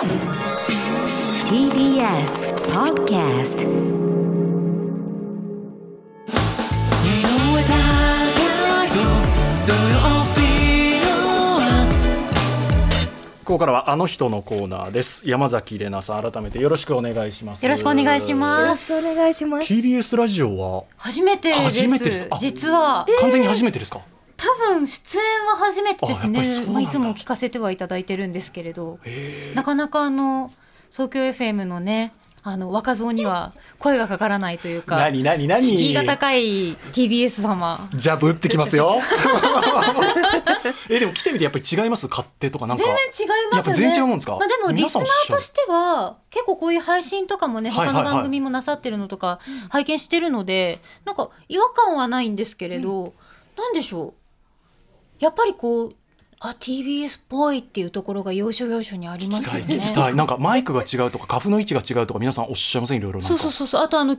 [0.00, 0.08] TBS
[2.72, 3.66] Podcast
[13.44, 18.94] ここからはあの人のコーナーです山崎怜奈さん改めてよろしくお願いしますよろしくお願いしよます。
[18.94, 19.70] ろしくお願いします。
[19.70, 20.84] TBS ラジオは？
[20.96, 21.60] 初めてです。
[21.62, 24.00] 初めてですあ実は、完全に初めてですか、
[24.42, 26.42] 多分出演は初めてですね。
[26.72, 28.98] まあ、いつも聞かせてはいただいてるんですけれど。
[29.04, 30.50] へなかなかあの
[30.90, 32.12] 東京 FM のね
[32.42, 35.62] あの若造には声がかからないというか何何何？
[35.62, 37.88] 敷居が高い TBS 様。
[37.94, 38.98] ジャブ打ってきますよ。
[40.88, 42.08] えでも来てみてやっぱり違います？
[42.08, 42.82] 勝手とかなんか。
[42.82, 43.82] 全然違いますよね。
[43.82, 44.32] やっぱ全然違うんですか？
[44.38, 48.04] まあ、でもリスナーとしては結構こういう配信とかもねはいはいはい。
[48.04, 53.12] 他の番組もなさってるのとか拝見してるのでなんか違和感はないんですけれど、
[53.58, 54.19] なんでしょう？
[55.20, 55.94] やっぱりこう
[56.40, 59.92] あ TBS っぽいっていうところが要所要所にありますよ聞きね。
[59.94, 60.14] たい。
[60.14, 63.36] なんかマイクが違うとか花粉の位置が違うとか皆さんおっしゃいませんいろいろなんか。
[63.36, 63.82] そうそうそうそう。
[63.82, 64.16] あとあの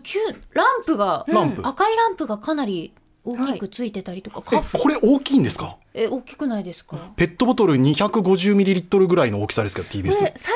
[0.54, 1.68] ランプが、ランプ。
[1.68, 5.78] 赤いランプがかなり大きくついてたりとか、えカフこれ大きいんですか？
[5.94, 6.98] え大きくないですか？
[7.16, 10.54] ペットボトル 250ml ぐらいの大きさですけどこ TBS れ最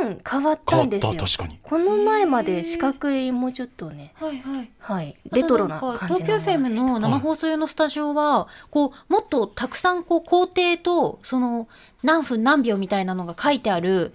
[0.00, 1.14] 近変わったんですよ。
[1.14, 1.58] た確かに。
[1.62, 4.70] この前まで四角いもうちょっとね、はいはい。
[4.78, 11.68] はい、レトロなあとんか感じ東京 FM の生放送用のスタジオは、こうもっとたくさんこう工程とその
[12.02, 14.12] 何分何秒みたいなのが書いてある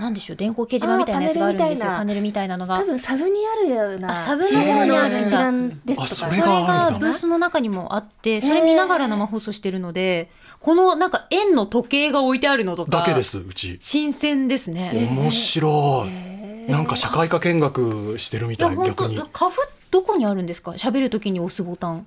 [0.00, 1.88] なんでしょう電光掲示板みたいなやつがあるんですよ。
[1.88, 2.56] パネルみたいな。
[2.56, 2.78] のが。
[2.78, 6.02] 多分サブにあるようなあサブの方にある一覧ですとか。
[6.02, 13.78] あそそれれがブースの中にもあってそれ見ながら生放送してるのでこのなんか円の時計が置いてあるのとかだけですうち。
[13.80, 14.90] 新鮮ですね。
[14.94, 16.08] 面白い。
[16.08, 19.16] へなんか社会科見学してるみいや本たい逆に。
[19.16, 19.58] 当カフ
[19.90, 20.72] どこにあるんですか？
[20.72, 22.06] 喋るときに押すボタン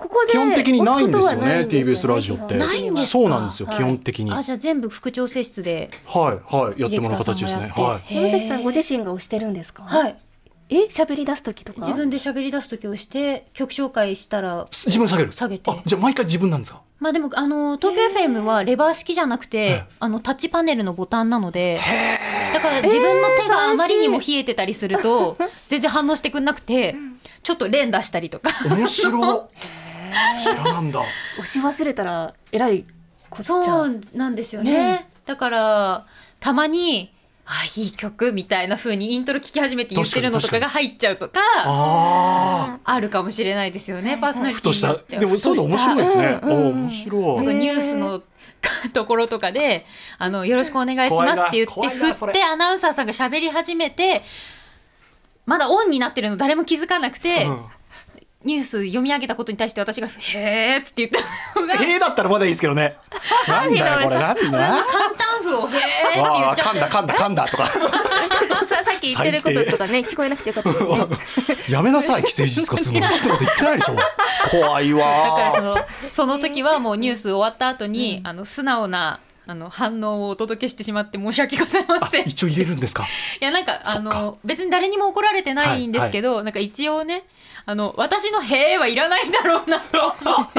[0.00, 2.54] ここで基本的にないんですよね押すよ TBS ラジオって。
[2.56, 3.10] ないんですか？
[3.12, 3.76] そうなんですよはい。
[3.76, 4.30] 基本的に。
[4.30, 5.90] はいあじゃあ全部副調整室で。
[6.06, 6.40] は
[6.76, 7.72] いやってもらう形ですね。
[7.76, 8.14] はい。
[8.14, 9.82] 山崎さんご自身が押してるんですか？
[9.82, 10.16] はい。
[10.72, 11.80] え喋り出す時とか？
[11.80, 15.32] 自分で喋り出す時をして曲紹介したら自分で下げる？
[15.32, 15.70] 下げて。
[15.70, 16.80] あじゃあ毎回自分なんですか？
[16.98, 21.78] まあでもあの東京 FM はレバー式じゃなくて、えあのタッチパネルのボタンなので
[22.52, 26.94] だから自分の手があまりにも冷えてたりすると全然反応してくんなくて
[27.42, 28.50] ちょっと連打したりとか。
[28.68, 29.48] 面白っ
[30.42, 31.00] 知らなんだ。
[31.00, 32.84] 押し忘れたらえらい
[33.28, 34.72] こっちゃそうなんですよね。
[34.72, 35.10] ね。
[35.26, 36.06] だから
[36.40, 37.12] たまに
[37.46, 44.88] あいい曲みたいな風にイントロ聴き始めて言ってるのとかが入っちゃうとかああるかもしれないですよねパーソナリテあふとした。
[44.88, 46.40] ィによってはでもそういうの面白いですね。
[46.42, 47.36] うんうんお面白い。
[47.36, 48.22] なんかニュースの
[48.92, 49.86] ところとかで
[50.18, 54.22] 「あのよろしくお願いします」って言って振ってアナウンサーさんが喋り始めて
[55.46, 57.64] まだオンになってるの誰も気づかなくて、うん
[58.42, 61.10] ニュース読み上げたことに対して私が「へーっつって言っ
[61.54, 62.96] たのが普へえだったらまだいいですけどね。
[63.46, 65.80] なんだよこれ何通にだ簡単符を「へー」って
[66.16, 67.66] 言っちゃって噛んだ噛んだ噛んだとか。
[68.66, 73.96] ささっき言ってることとかね聞こえなくてよかったですねやめなさい既成事実化するのってこと言ってないでしょ。
[74.50, 82.26] 怖いだからそわのその時はもうニュース終わった後に、あの素直なあの反応をお届けしてしまって申し訳ございません。
[82.26, 83.06] い一応入れるんですか？
[83.40, 87.24] やなんかあの別に誰にも怒られてないんですけど、なんか一応ね
[87.66, 90.14] あの私の「へー」はいらないんだろうなと。
[90.20, 90.52] 思っ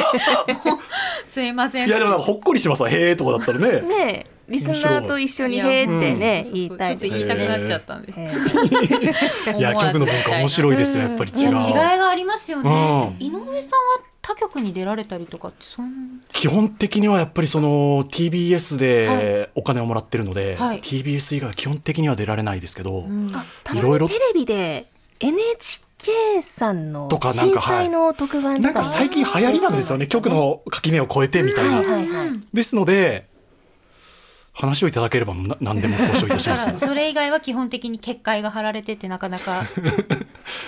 [0.45, 0.79] てもう
[1.25, 1.87] すいません。
[1.87, 3.81] いやでもなんかほっこりしますわへえとかだったらね。
[3.81, 5.57] ねえリスナーと一緒に「い。
[5.59, 11.49] やへーってね言いたいちょっと言いたくなっちゃったんで、いや曲の文化面白いですよやっぱり違う。
[11.51, 12.69] 違いがありますよね、
[13.19, 13.25] うん。
[13.25, 18.73] 井上さんは他局に出られたりとかってそん基本的にはやっぱりその TBS
[19.07, 20.81] はでお金をもらってるので、はい。
[20.81, 23.05] TBS 以外は基本的には出られないですけど、
[23.73, 24.87] いろいろテレビで
[25.19, 25.90] NHK
[26.41, 28.65] さんのとかなんか震災の特番とか。
[28.65, 30.07] なんか最近流行りなんですよね。
[30.07, 33.27] 局の垣根を越えてみたいな、ですので
[34.53, 36.85] 話をいただければな何でも交渉いたしまだからす。
[36.87, 39.65] それ以外は基本的に結界が張られててなかなか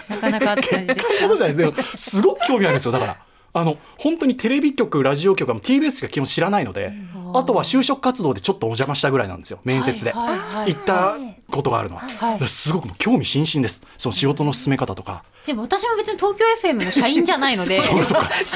[0.10, 1.58] なかなかって感じですそう じゃないです。
[1.58, 2.92] でもすごく興味あるんですよ。
[2.92, 3.18] だから
[3.56, 6.91] あの本当にテレビ局ラジオ局は TBS しか基本知らないので、
[7.36, 11.18] あとは就職活動でちょっとお邪魔したぐらいなんですよ面接で、行った
[11.52, 13.84] ことがあるのは、すごく興味津々です。
[13.97, 17.79] その仕事の進め方とか、でも私も別に東京 FM の社員じゃないので。
[17.84, 18.29] そうそうか。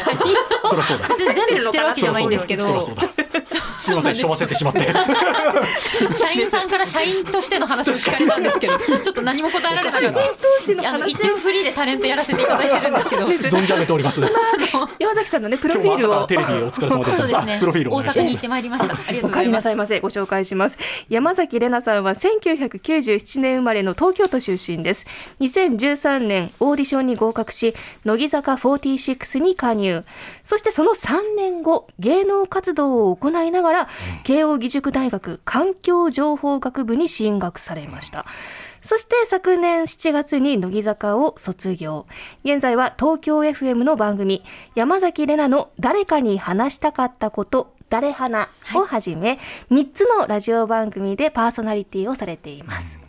[0.65, 1.07] そりゃそうだ。
[1.09, 2.63] 別に全部知ってるわけじゃないんですけど。
[2.63, 3.01] そりゃそうだ。
[3.77, 3.89] す。
[3.91, 4.81] みませんしょわせてしまって。
[6.17, 10.89] 社員さんから社員としての話を聞かれたんですけどちょっと何も答えられなかった。
[10.89, 13.25] あの一応フリーでタレントやらせていただいてるんですけど。
[13.25, 14.21] 存じ上げております。
[14.21, 16.27] 今山崎さんのねプロフィールを。
[16.27, 17.33] テレビお疲れ様でします。
[17.33, 18.93] 阪に行ってまいりました。
[18.93, 19.99] ありがとうございます。
[19.99, 20.77] ご紹介します。
[21.09, 25.05] 山崎怜奈さんは1997年生まれの東京都出身です。
[25.39, 27.73] 2013年ディションに合格し
[28.05, 30.05] 乃木坂46に加入
[30.45, 33.89] そしてその3年後芸能活動を行いいながら、
[34.23, 38.25] 慶應義塾大学環境情報学部に進学されました。
[38.83, 42.05] そして昨年7月に乃木坂を卒業。
[42.43, 44.43] 現在は東京 FM の番組、
[44.75, 49.39] 山崎怜奈の誰かに話したかったこと、誰花をはじめ、
[49.71, 53.06] 3つのラジオ番組でパーソナリティをされています。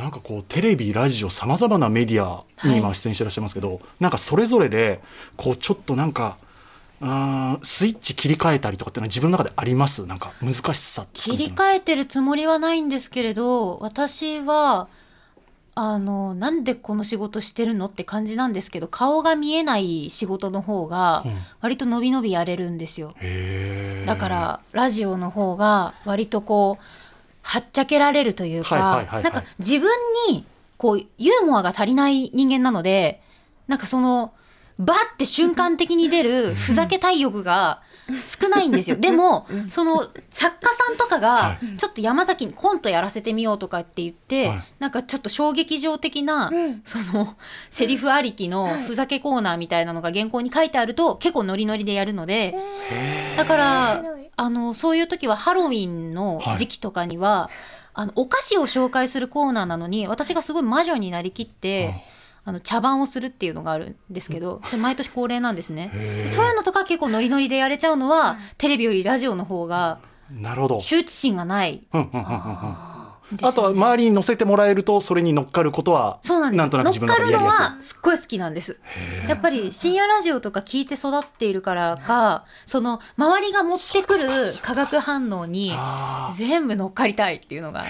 [0.00, 5.00] なんかこうテレビラジオさまざまなメディアに今出演してらっしゃいますけど、なんかそれぞれで
[5.36, 6.38] こうちょっとなんか
[7.00, 10.04] あースイッチ切り替えたりとかっていうのは自分の中であります？
[10.06, 14.88] なんか難しさ切り替えてるつもりはないんですけれど私は
[15.74, 21.38] あのなんでこの仕事してるのって感じなんですけど顔が見えない仕事の方がうん。
[21.60, 23.14] 割と伸び伸びやれるんですよ。
[23.16, 24.06] へー。
[24.06, 26.84] だからラジオの方が割とこう
[27.42, 29.90] はっちゃけられるというかなんか自分
[30.28, 30.44] に
[30.76, 33.22] こうユーモアが足りない人間なので
[33.68, 34.32] なんかその
[34.78, 37.82] バッて瞬間的に出るふざけ体力が
[38.26, 38.96] 少ないんですよ。
[38.96, 44.64] でもその作家さんとかはがちょっと山崎にコントやらせてみようとかって言って、はい。
[44.78, 46.82] なんかちょっと衝撃場的な、うん。
[46.84, 47.36] その
[47.70, 52.56] セリフありきのふざけコーナーみたいなのが原稿に書いてあると結構ノリノリでやるので。
[53.36, 54.04] だから
[54.40, 57.50] あのそういう時はハロウィンの時期とかには、
[57.92, 61.94] あのお菓子を紹介するコーナーなのに私がすごい魔女になりきって、
[62.46, 66.24] あの茶番をするっていうのがあるんですけどそれ毎年恒例なんですね。
[66.26, 69.98] そういうのとか結構ノリノリでやれちゃうのは、テレビよりラジオの方が
[70.30, 70.78] なるほど。
[70.78, 71.82] 羞恥心がない。
[71.92, 72.89] うんうんうんうんうん
[73.42, 76.70] あとは周りに乗せてもらえるとそれに乗っかることはそうなんです。
[76.70, 77.44] となく自分の乗っかるの。
[77.46, 78.78] はすっごい好きなんです。
[79.28, 84.28] やっぱり深夜ラジオとか聞いて育っているからかその周りが持ってくる
[84.62, 87.86] 化学反応にあ全部乗っかりたいっていうのがあっ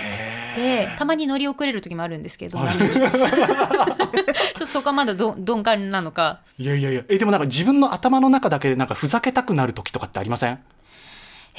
[0.57, 2.77] てたまに乗り遅れる時もあるんですけどはい。
[2.81, 6.41] ちょっとそこはまだど鈍感なのか。
[6.59, 7.03] ーいやいやいや。
[7.09, 10.59] えでもなんか自分の頭の中だけでなんかふざけたくなる時とかってありません？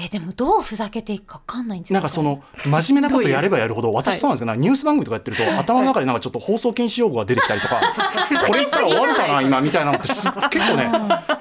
[0.03, 7.81] えでもどうふざけていくか分かんないんですよなんかその真面目なことやればやるほど私そうなんですけど、ニュース番組とかやってると頭の中でなんかちょっと放送禁止用語が出てきたりとか
[8.47, 10.91] これ言ったら終わるかな今みたいなのって結構ね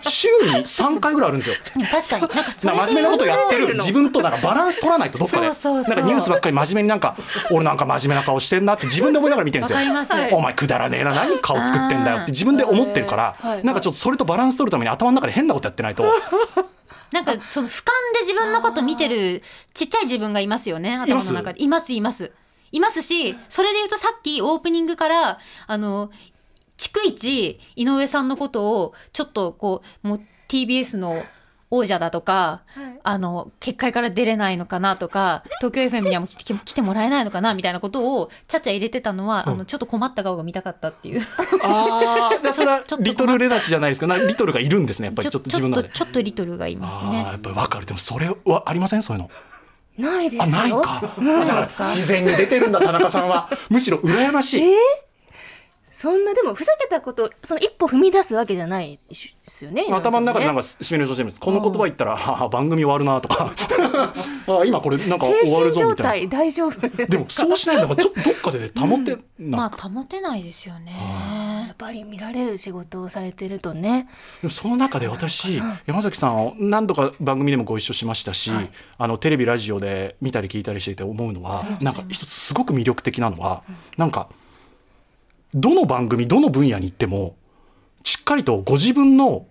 [0.03, 1.57] 週に3回ぐらいあるんですよ。
[1.91, 2.35] 確かに。
[2.35, 5.47] なんか真面目なことやってる自分となんかバランス取らないとどっかで。
[5.47, 7.17] なんかニュースばっかり真面目になんか
[7.51, 9.79] 俺なんか真面目な顔してんなって自分で思いながら見てるんですよ。
[9.79, 13.65] わかりますお前くだらねえな何顔作ってんだよって自分で思ってるからはい。
[13.65, 16.05] なんかちょっとそれとバランス取るために頭の中で変なことやってないと
[17.13, 19.43] なんかその俯瞰で自分のこと見てる
[19.75, 21.63] ちっちゃい自分がいますよね頭の中で。
[21.63, 22.33] いますいます。
[22.73, 26.11] いますしそれで言うとさっきオープニングからあの
[26.79, 31.23] 逐一井上さんのことをちょっとこうもう TBS の
[31.73, 32.63] 王者だとか、
[33.05, 41.21] あの結界から出れないのかなとか東京 FM にはもう来て 来てもらえないのかなみたいなことをちゃちゃ入れてたのは、あのちょっと困った顔が見たかったっていう。
[41.63, 44.07] ああそれはちょっとリトルレナチじゃないですか？
[44.09, 45.31] なリトルがいるんですねやっぱり。
[45.31, 45.77] ちょっと自分の。
[45.77, 45.95] 中で。
[45.95, 47.19] ちょっとリトルがいますね。
[47.23, 47.87] やっぱりわかる。
[47.87, 49.03] でもそれはありません？
[49.03, 49.31] そういうの。
[49.99, 50.43] ないですよ。
[50.43, 50.79] あないか。
[50.79, 51.85] だからですか？
[51.85, 53.49] 自然に出てるんだ田中さんは。
[53.69, 54.63] むしろ羨ましい。
[54.63, 55.10] えー？
[56.01, 59.85] そんなでもふざけたことその一歩踏み出すわけじゃないですよね。
[59.91, 61.41] 頭の中でなんかかシミュレーションしてるんです。
[61.43, 63.53] この言葉言ったらあ番組終わるなとか。
[64.49, 70.93] あ今これなんか精終わるぞみたい態大丈夫なでもそうしないとなんかちょっとどっかでね保てなまあ保てないですよね。
[71.67, 74.09] やっぱり見られる仕事をされてるとね。
[74.41, 78.51] でもその中で私山崎さんを何度か番組でもご一緒しましたし、
[78.97, 83.63] あのテレビラジオで見たり聞いたりしていて思うのは、なんか一つすごく魅力的なのは、
[83.99, 84.31] なんか
[85.55, 87.37] どの番組どの分野に行っても
[88.05, 89.47] しっかりとご自分の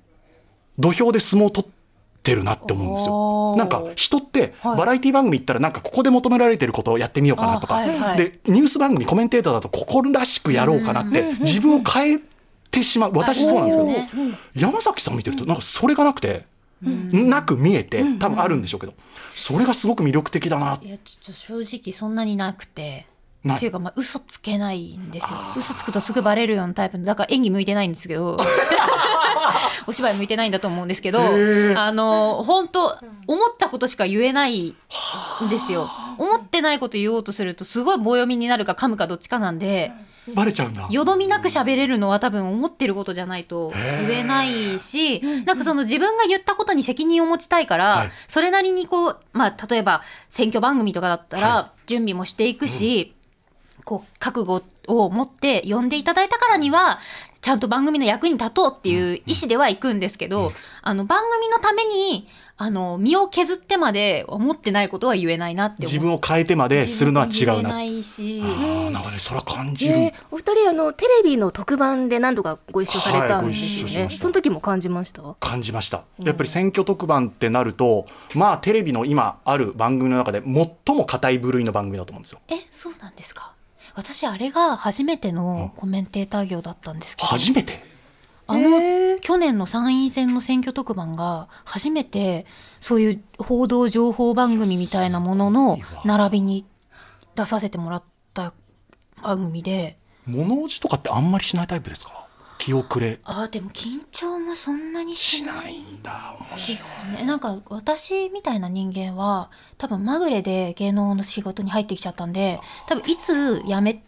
[0.78, 1.72] 土俵で相撲を取っ
[2.24, 3.56] てるなって思うんですよ。
[3.58, 4.78] なんか人ってはい。
[4.78, 8.18] バラエティ番組行ったらなんかここで求められてることをやってみようかなとか、あはいはい。
[8.18, 12.20] でニュース番組コメンテーターだとここらしくやろうかなって自分を変え
[12.72, 13.12] てしまう。
[13.14, 14.38] 私そうなんですけど、ね。
[14.56, 16.46] 山崎さん見てるとなんかそれがなくて、
[16.82, 18.94] なく見えて多分あるんでしょうけど
[19.36, 20.80] それがすごく魅力的だな。
[20.82, 23.06] いやちょっと正直そんなになくて
[23.48, 25.38] っていうかまあ嘘つけないんですよ。
[25.58, 28.38] 嘘つくとすぐバレるようなタイプのだから演技向いてないんですけど。
[29.88, 34.76] お芝居向いてないんだと思うんですけどあの本当思ったことしか言えないん
[35.50, 35.88] ですよ。
[36.18, 39.92] 思ってないこと言おうとするとすごい棒読みになるか噛むかどっちかなんで
[40.36, 40.88] バレちゃうんだ。
[40.90, 43.72] よどみなく喋れるのは多分思ってることじゃないと
[44.08, 48.12] 言えないしなんかその自分が言ったことに責任を持ちたいから、はい。
[48.28, 53.16] それなりにこうまあ例えば選挙番組とかだったら準備もしていくし、
[53.90, 57.00] こう覚悟を持って呼んでいただいたからには
[57.42, 62.28] ちゃんと番組の役に立とうっていう意思では行くんですけど、あの番組のために
[62.58, 67.70] あの身を削ってまで思ってないことは言えないなって自分を変えてまでするのは違うな。
[67.70, 68.42] ないし。
[68.44, 75.24] あーなんかねそれは感じる、えーお二人あのテレビの特番で何度かご一緒されたんですよね、その時も感じました？
[75.40, 76.04] 感じました。
[76.20, 78.06] やっぱり選挙特番ってなると
[78.36, 82.42] まあテレビの今ある番組の中で最も硬い部類の番組だと思うんですよ。
[82.50, 83.54] えそうなんですか？
[84.00, 87.28] 私あれが初めてのコメンテーター業だったんですけど。
[87.28, 87.84] 初めて？
[88.48, 92.46] あの、去年の参院選の選挙特番が初めて
[92.80, 96.66] そういう報道情報番組みたいなものの並びに
[97.36, 98.04] 出させてもらっ
[98.34, 98.54] た
[99.22, 100.00] 番組で。
[100.26, 102.28] 物おじとかってあんまりしないタイプですか？
[102.60, 103.20] 気遅れ。
[103.24, 106.36] あーでも緊張もそんなにししないんだ。
[106.40, 106.78] 面で白い。
[106.78, 107.24] すね。
[107.26, 109.50] なんか私みたいな人間は
[109.80, 114.04] 多分まぐれで芸能の仕事に入ってきちゃったんで多分いつ辞め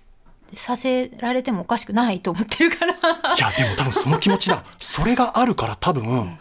[0.53, 2.93] させられてもおかしくないと思ってるから。
[2.93, 2.95] い
[3.39, 4.63] やでも多分その気持ちだ。
[4.79, 6.37] それがあるから多分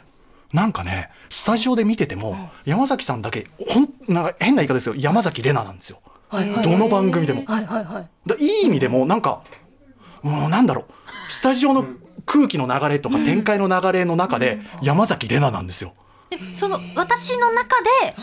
[0.53, 4.97] なんかねスタジオで見てても山崎さんだけほんなんか変な言い方ですよ。
[4.97, 6.01] 山崎怜奈なんですよ。
[6.29, 7.45] はいはいどの番組でも。
[7.47, 8.09] はいはいはい。
[8.29, 9.43] だいい意味でもなんか
[10.23, 10.85] もうなんだろう
[11.31, 11.87] スタジオの
[12.27, 15.95] 空気の流れとか展開の流れの中で山崎怜奈なんですよ。
[16.29, 18.17] でその私の中で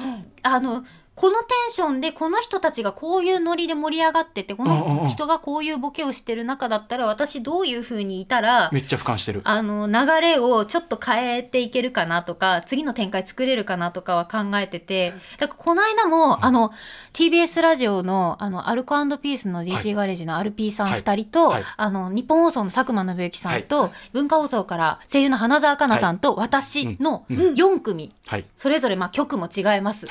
[0.43, 0.85] あの
[1.17, 5.03] このテンションでこの人たちがこういうノリで盛り上がっててこうんうんうん。
[5.05, 9.41] の人がこういうボケをしてる中だったら私どういう風にいたらめっちゃ俯瞰してる。
[9.43, 16.71] あの流れをちょっと変えていけるかなとか次の展開作れるかなとかは考えててだからこの間もあの
[17.13, 20.99] TBS ラジオのあのアルコピースの DC ガレージの RP さんはい。
[21.01, 21.63] 2人と、はい。
[21.77, 27.37] あの日本放送の佐久間信之さんと、文化放送から声優の花澤香菜さんと私のうん。
[27.37, 27.53] うん。
[27.55, 28.45] 4組、はい。
[28.55, 30.05] それぞれまあ局も違います。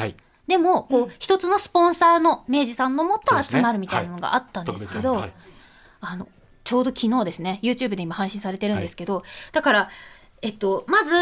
[0.49, 5.33] はいでもこう一つのスポンサーの明治さんのもと集まるみたいなのがあったんですけど、はい。
[6.01, 6.29] あの
[6.63, 9.91] ちょうど昨日ですね YouTube で今配信されてるんですけど、だから
[10.43, 11.15] えっとまず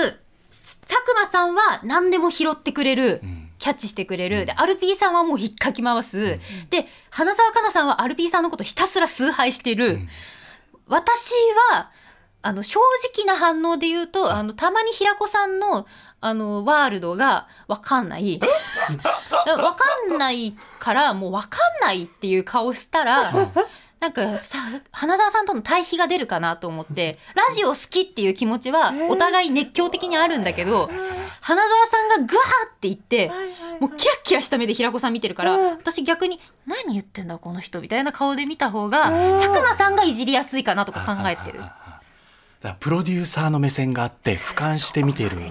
[0.51, 3.51] 佐久間さんは何でも拾ってくれる、ん。
[3.59, 6.39] キャッチしてくれる、でアルピーさんはもう引っかき回す、
[6.69, 10.01] で花澤香菜さんはアルピーさんのことひたすら崇拝してる、
[10.87, 11.33] 私
[11.73, 11.91] は
[12.43, 12.79] あの正
[13.15, 15.87] 直な反応で言うとあのたまに平子さんの
[16.25, 18.39] あのワールドが分かんない。
[18.39, 19.77] だか
[20.11, 23.31] んないからもう分かんないっていう顔したら
[24.01, 24.59] なんかさ
[24.91, 30.91] 花澤さんとの対比が出るかなと思ってラジオ好きっていう気持ちはお互い熱狂的にあるんだけど
[31.43, 33.31] 花澤さんがグワーって言って
[33.81, 41.61] もうキラッキラした目で平子さん見てるから私逆に何言ってんだこの人みたいな顔で見た方が佐久間さんがいじりやすいかなとか考えてる。
[42.73, 45.31] プロデューサーの目線があって俯瞰して見てる。
[45.37, 45.43] 考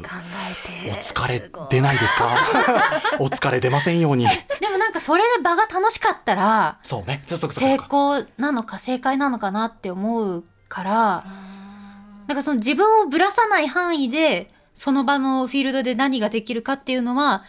[0.85, 0.91] えて。
[0.91, 2.35] お疲れ出ないですか？
[3.19, 4.27] お疲れ出ませんように。
[4.59, 7.23] でもなんかそれで場が楽しかったらそうね。
[7.27, 11.25] そうそうそう成功なのか正解なのかなって思うから
[12.27, 17.43] なんかその自分をぶらさない範囲でその場のフィールドで何ができるかっていうのは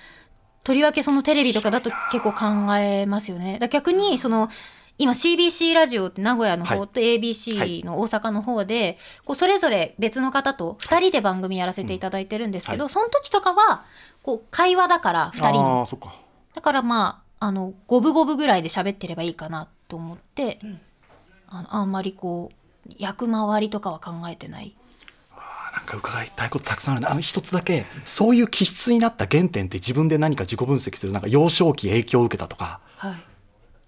[0.62, 2.33] とりわけそのテレビとかだと結構
[2.66, 3.59] 考えますよね。
[3.59, 4.49] だ逆にその
[4.97, 7.19] 今 CBC ラジオって名古屋の方とはい。
[7.19, 13.85] ABC の大阪の方で、こうそれぞれ別の方と2人で番組やらせていただいてるんですけど、はその時とかは
[14.23, 15.87] こう会話だから2人の。
[16.55, 20.61] だからまああの五分五分ぐらいで喋ってればいいかなと思って、
[21.49, 22.53] あのあんまりこ
[22.89, 24.77] う役回りとかは考えてない。
[25.75, 32.79] なんか伺いたいことたくさんあるねあの一つだけそういう気質になった原点って自分で何か自己分析するなんか幼少期影響を受けたとか。
[32.97, 33.34] はい。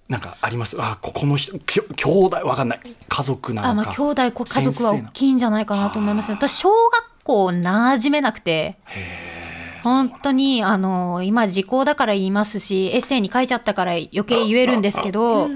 [0.09, 0.77] なんかあります？
[0.81, 2.81] あここの人きょ兄弟わかんない。
[3.09, 6.37] 家族なあまのかあ兄弟こ家族は大きいんじゃないかなと思いますね。
[6.37, 8.79] 私小学校馴染めなくて。
[9.83, 15.49] 本当にあの今時効だから言いますしエッセイに書いちゃったから余計言えるんですけど、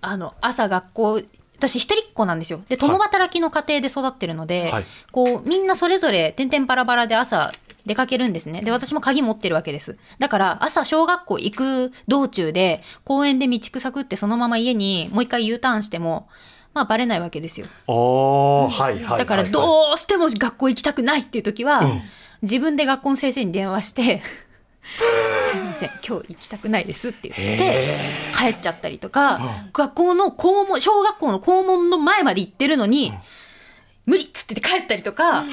[0.00, 1.20] あの朝学校
[1.56, 2.62] 私一人っ子なんですよ。
[2.68, 4.86] で共働きの家庭で育ってるので、はい。
[5.10, 7.52] こうみんなそれぞれ点々バラバラで朝
[7.86, 8.62] 出かけるんですね。
[8.62, 9.98] で私も鍵持ってるわけです。
[10.18, 16.28] だから朝小学校行く道中で公園で道草食ってそのまま家にもう一回 U ターンしても
[16.74, 17.66] まあバレないわけですよ。
[17.88, 19.50] ああはいはいだからはい。
[19.50, 22.02] どうしても学校行きたくないっていう時は、うん。
[22.42, 24.22] 自分で学校の先生に電話して
[24.80, 28.00] 「すいません今日行きたくないです」って言って
[28.34, 29.40] 帰っちゃったりとか、
[29.74, 33.12] 学校の校門小学校の校門の前まで行ってるのに
[34.06, 35.44] 「無理!」っつって帰ったりとか、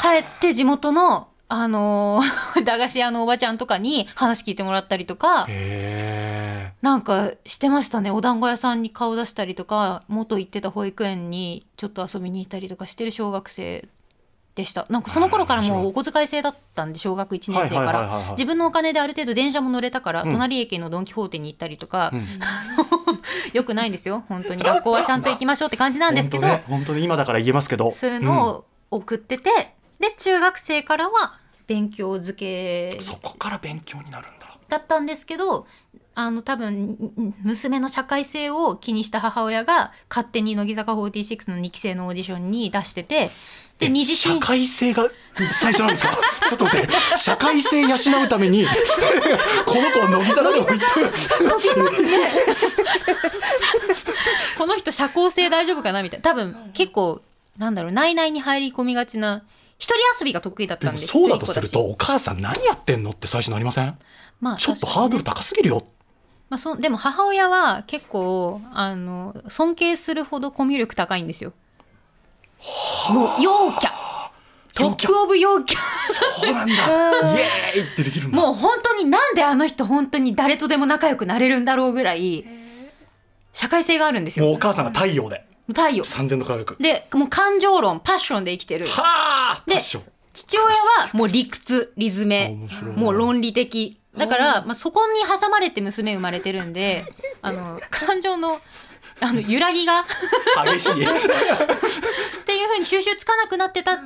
[0.00, 5.46] 帰って地元のあのー 駄菓子屋のおばちゃんとかに話聞いてもらったりとか。
[5.48, 8.10] へなんかしてましたね。
[8.10, 13.88] お団子屋さんに顔出したりとか元行ってた保育園にちょっと遊びに行ったりとかしてる小学生
[14.54, 14.84] でした。
[14.90, 18.30] なんかその頃からもうお小遣い制だったんで小学1年生から。
[18.32, 20.32] 自分のお金である程度電車も乗れたからうん。
[20.32, 22.26] 隣駅のドン・キホーテに行ったりとか、うん。
[23.54, 24.62] よくないんですよ本当に。
[24.62, 27.92] 学校はちゃんと行きましょうって感じなんですけど、本当ね本当に今だから言えますけど。
[27.92, 29.50] そういうのを送ってて、
[30.00, 32.92] で中学生からは勉強漬け。
[32.96, 34.56] うんそこから勉強になるんだ。
[34.68, 35.66] だったんですけど
[36.14, 43.30] あの多分ん娘の社会性を気にした母親が勝手に乃木坂46の2期生のオーディションに出してて
[43.78, 45.08] でえ二次審社会性が
[45.52, 46.16] 最初なんですか？
[46.48, 48.64] ちょっと待って社会性養うために
[49.66, 50.84] この子は乃木坂でも行って
[54.56, 56.02] この人社交性大丈夫かな？
[56.02, 56.22] みたいな。
[56.22, 57.20] 多分結構
[57.58, 59.42] なんだろう内々に入り込みがちな
[59.78, 63.98] 一人遊びが得意だったんででもそうだとするとお母さん何やってんのって最初なりません？
[64.40, 65.86] まあちょっとハードル高すぎるよ。
[66.50, 71.52] まあ、そでも母親は結構あの尊敬するほどコミュ力高いんですよ。
[73.10, 73.50] もう陽
[73.80, 73.90] キャ。
[74.74, 75.78] トップオブ陽キャ。
[76.42, 76.74] そうなんだ。
[77.36, 78.36] イエーイってできるんだ。
[78.38, 82.44] もう本当になんであの人本当に誰とでも仲良くなれるんだろうぐらい
[83.52, 84.46] 社会性があるんですよ。
[84.46, 86.04] もうお母さんが太陽で太陽。
[86.04, 88.86] 三千の科学でもう感情論パッションで生きてる。
[88.86, 90.74] はあで父親は
[91.12, 92.92] もう理屈リズあメ面白い。
[92.92, 94.00] もう論理的。
[94.16, 97.04] だから、まあ、そこに挟まれて娘生まれてるんで
[97.42, 98.60] あの感情の
[99.20, 100.04] あの揺らぎが。
[100.66, 100.92] 激しい。
[100.92, 100.96] っ
[102.44, 104.04] ていうふうに収集つかなくなってた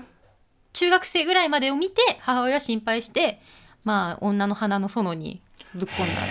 [0.72, 3.40] 中学生ぐらいまでを見て母親は心配して
[3.84, 5.40] まあ女の花の園に
[5.74, 6.22] ぶっ込んだ。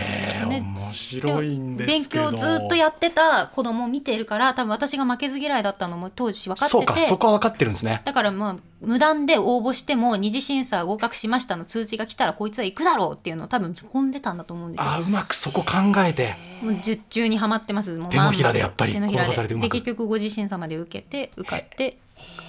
[0.87, 2.31] 面白いんです勉けど。
[2.31, 8.01] 強ずっとやってた子供を見てるから多分私が負けず嫌いだったのも当時分かってそうかてそこは分かってるんですね。
[8.05, 14.89] だからまあ無断で応募しても二次審査合格しましたの通知が来たらこいつは行くだろうっていうのを多分見込んでたんだと思うんですよ。
[14.89, 16.35] あうまくそこ考えて。
[16.61, 17.97] もう術中にはまってます。
[17.97, 21.97] もう手のひらでやっぱり転がされてうまくでで結局五次審査まで受けて受かって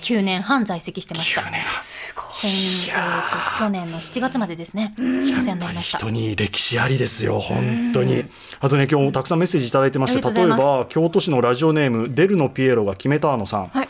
[0.00, 1.42] 9年半在籍してました。
[1.42, 2.48] 9年先
[2.90, 4.94] えーと去年の7月までですね。
[4.98, 5.98] お世話になりました。
[5.98, 7.40] 人に歴史ありですよ。
[7.40, 8.24] 本当に。
[8.60, 13.88] あとね今日もたくさんメッセージいただいてまして例えば京都市のラジオネームデルのピエロが決めたのさん、はい。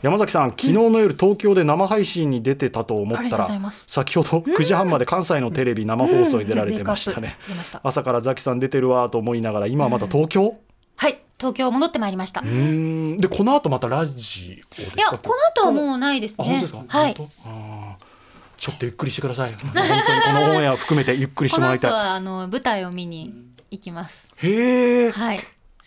[0.00, 3.48] 山崎さん昨日の夜東京で生配信に出てたと思ったら
[3.88, 7.36] 先ほど9時半まで関西のテレビ生放送に出られてましたね。
[7.82, 10.56] 朝からザキさん出てるわと思いながら今はまだ東京？
[10.98, 12.40] はい東京戻ってまいりました。
[12.40, 13.16] うーん。
[13.18, 14.96] でこの後またラジオですか？
[14.96, 16.44] いやこの後はもうないですね。
[16.44, 17.14] あ本当ですか、はい。
[17.14, 19.52] ちょっとゆっくりしてください。
[19.54, 19.88] 本当に
[20.26, 22.08] このオンエア含めてゆっくりしこの後てもらいたい。
[22.10, 23.32] はあの舞台を見に
[23.70, 24.28] 行きます。
[24.36, 25.38] へえはい。
[25.38, 25.44] 好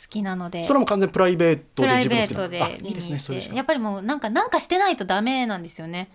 [0.09, 0.63] きなので。
[0.63, 2.47] それも完全プライベートでプライ自分の好きな。
[2.47, 6.09] ベートでやっぱりもうなんかなんかしてないとダメなんですよね。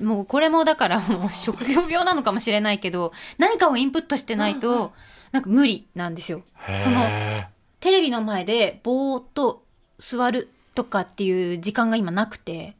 [0.00, 4.92] もうこれもだからもう職業病なのかもしれないけど何かをインプットしてないと
[5.30, 6.42] なんか無理なんですよ。
[6.82, 7.46] そのへ
[7.84, 9.62] テレビの前でぼーっと
[9.98, 12.76] 座るとかっていう時間が今なくて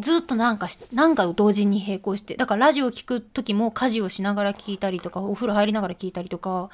[0.00, 6.70] ずっとなんかしなんかを同時に並行してだからラジオ聞く時も家事をしながら聞いたりとかお風呂入りながら聞いたりとか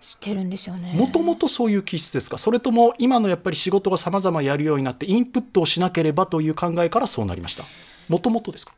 [0.00, 0.94] してるんですよね。
[0.96, 2.38] ーもともとそういう気質ですか？
[2.38, 7.64] それとも今のやっぱり仕事がさまざまやるようになってインプットをしなければという考えからそうなりました？
[8.08, 8.72] もともとですか？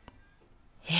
[0.88, 0.98] いや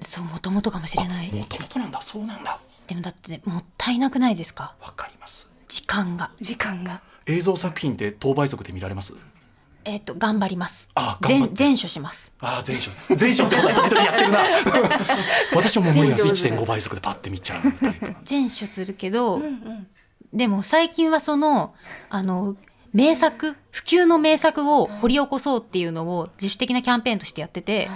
[0.00, 1.30] そうもともとかもしれない。
[1.30, 2.00] もともとなんだ。
[2.00, 2.60] そうなんだ。
[2.86, 4.74] でもだってもったいなくないですか？
[4.80, 6.32] わかります時間が。
[6.40, 7.00] 時間が。
[7.26, 9.14] 映像作品って当倍速で見られます？
[9.84, 10.88] えっ、と頑張ります。
[10.96, 12.32] あ全全書します。
[12.40, 12.90] ああ前書。
[13.18, 14.40] 前書ってことは時々やってるな。
[15.54, 16.46] 私ももう無理なんです。
[16.48, 17.62] 1.5倍速でパッて見ちゃう
[18.24, 19.40] 全書するけど、
[20.32, 21.74] でも最近はその
[22.10, 22.56] あの
[22.92, 27.88] 名作普及の名作を掘り起こそうっていうのを自主的なキャンペーンとしてやってて、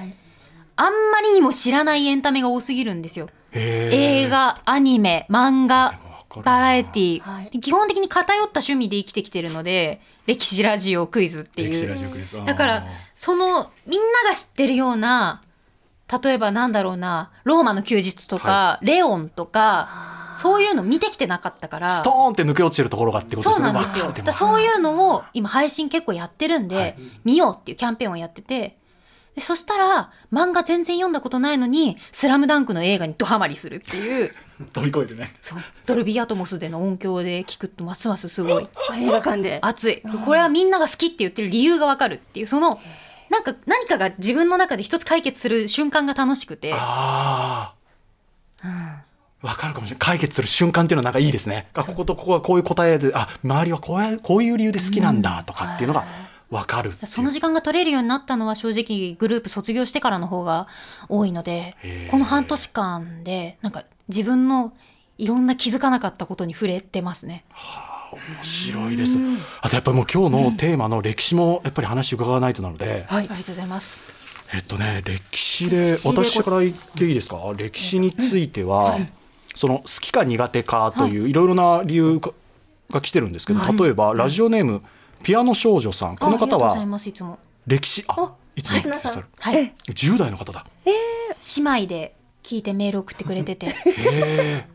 [0.76, 3.28] あんまりにも知らないエンタメが多すぎるんですよ。
[3.52, 5.98] 映画アニメ漫画
[6.42, 7.60] バラエティー、はい。
[7.60, 12.44] 基本的に偏った趣味で生きてきてるので 歴史ラジオクイズっていう。
[12.44, 15.42] だからそのみんなが知ってるような
[16.22, 21.90] 例えばなんだろうなローマの休日とか、レオンとかそういうの見てきてなかったから。
[21.90, 24.12] ストーンって抜け落ちてるところがってことですそうなんですよ。
[24.12, 26.96] だそういうのを今配信結構やってるんで、はい。
[27.24, 28.76] 見ようっていうキャンペーンをやってて。
[29.34, 34.32] でそしたら漫画全然読んだことないのに「スラムダンクの映画にドハマりするっていう
[34.72, 35.34] 飛び越えてね。
[35.40, 35.58] そう。
[35.86, 38.68] ドルビーアトモスでの音響で聞くとますますすごい。
[38.96, 39.58] 映画館で。
[39.62, 40.02] 熱い。
[40.24, 42.80] これはみんなが好きって言ってる理由がわかるっていうその
[43.30, 46.72] なんか何かが自分の中で一つ解決する瞬間が楽しくて。
[46.74, 47.74] あ
[48.62, 49.04] あ
[49.42, 51.68] わかるかもしれない解決する瞬間っていうのはなんかいいですね。
[51.74, 56.06] あこことここはこういう答えであ周りはこういうこういう理由で好きなんだとかっていうのが
[56.48, 57.06] わかるっていう。
[57.08, 60.66] その時間が取れるようになったのは正直グループ卒業してからの方が
[61.10, 61.76] 多いので
[62.10, 64.72] この半年間でなんか自分の
[65.18, 67.44] いろんな気づかなかったことに触れてますね。
[68.12, 69.18] 面白いです。
[69.60, 74.00] あとやっぱりもう今日のテーマの歴史もやっぱり話伺わないとなので、はい、ありがとうございます。
[74.52, 77.38] えっとね歴史で私から言っていいですか？
[77.56, 78.98] 歴史については、
[79.54, 81.32] その好きか苦手かというい。
[81.32, 82.32] ろいろな理由が
[82.90, 83.76] が来てるんですけど、はい。
[83.76, 84.82] 例えばラジオネーム
[85.22, 86.16] ピアノ少女さん。
[86.16, 87.38] この方はますいつも。
[87.66, 88.62] 歴史あい。
[88.62, 89.24] つもはい来てる。
[89.38, 89.74] はい。
[89.88, 90.66] 10代の方だ。
[90.84, 90.92] 姉
[91.60, 92.14] 妹で
[92.44, 93.68] 聞いてメール送ってくれてて。
[93.88, 94.66] へ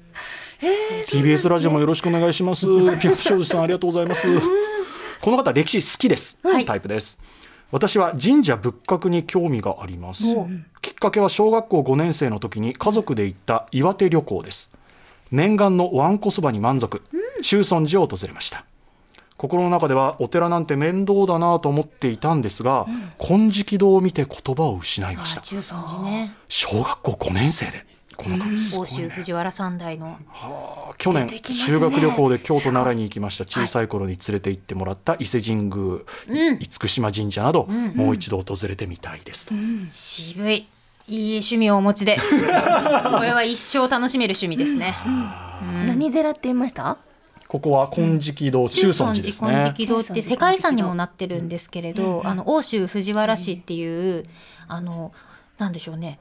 [0.62, 2.66] え TBS ラジオもよろしくお願いします。
[3.00, 4.28] ピアノ少女さんありがとうございます。
[5.22, 6.66] この方歴史好きです、はい。
[6.66, 7.20] タイプです。
[7.72, 10.24] 私は神社仏閣に興味があります。
[10.82, 14.72] きっかけは小学校5年生の時に家族で行った岩手旅行です。
[15.32, 17.04] 念願のわんこそばに満足。
[17.44, 18.66] 中尊寺を訪れました
[19.40, 22.86] 心の中ではお寺なんて面倒だなと思っていたんですが、
[23.18, 25.40] 金色堂を見て言葉を失いました。
[25.40, 26.36] あ中尊寺ね。
[26.50, 27.86] 小学校5年生で
[28.18, 30.18] この感じすご欧州藤原三代の。
[30.98, 31.66] 去年、出てきますね。
[31.68, 33.46] 修学旅行で京都奈良に行きました。
[33.46, 36.04] 小さい頃に連れて行ってもらった伊勢神宮、うん。
[36.28, 39.48] 厳島神社など、もう一度訪れてみたいです。
[39.48, 39.54] と、
[39.90, 40.68] 渋い
[41.08, 42.18] いい趣味をお持ちで。
[43.18, 44.94] これは一生楽しめる趣味ですね。
[45.88, 46.98] 何寺って言いました？
[47.50, 49.74] ここは金色堂、中尊寺ですね。
[49.76, 54.26] 金色堂って世界遺産にもなってるんですけれど、あの欧州藤原氏っていう、
[54.68, 55.12] あの
[55.58, 56.20] なんでしょうね。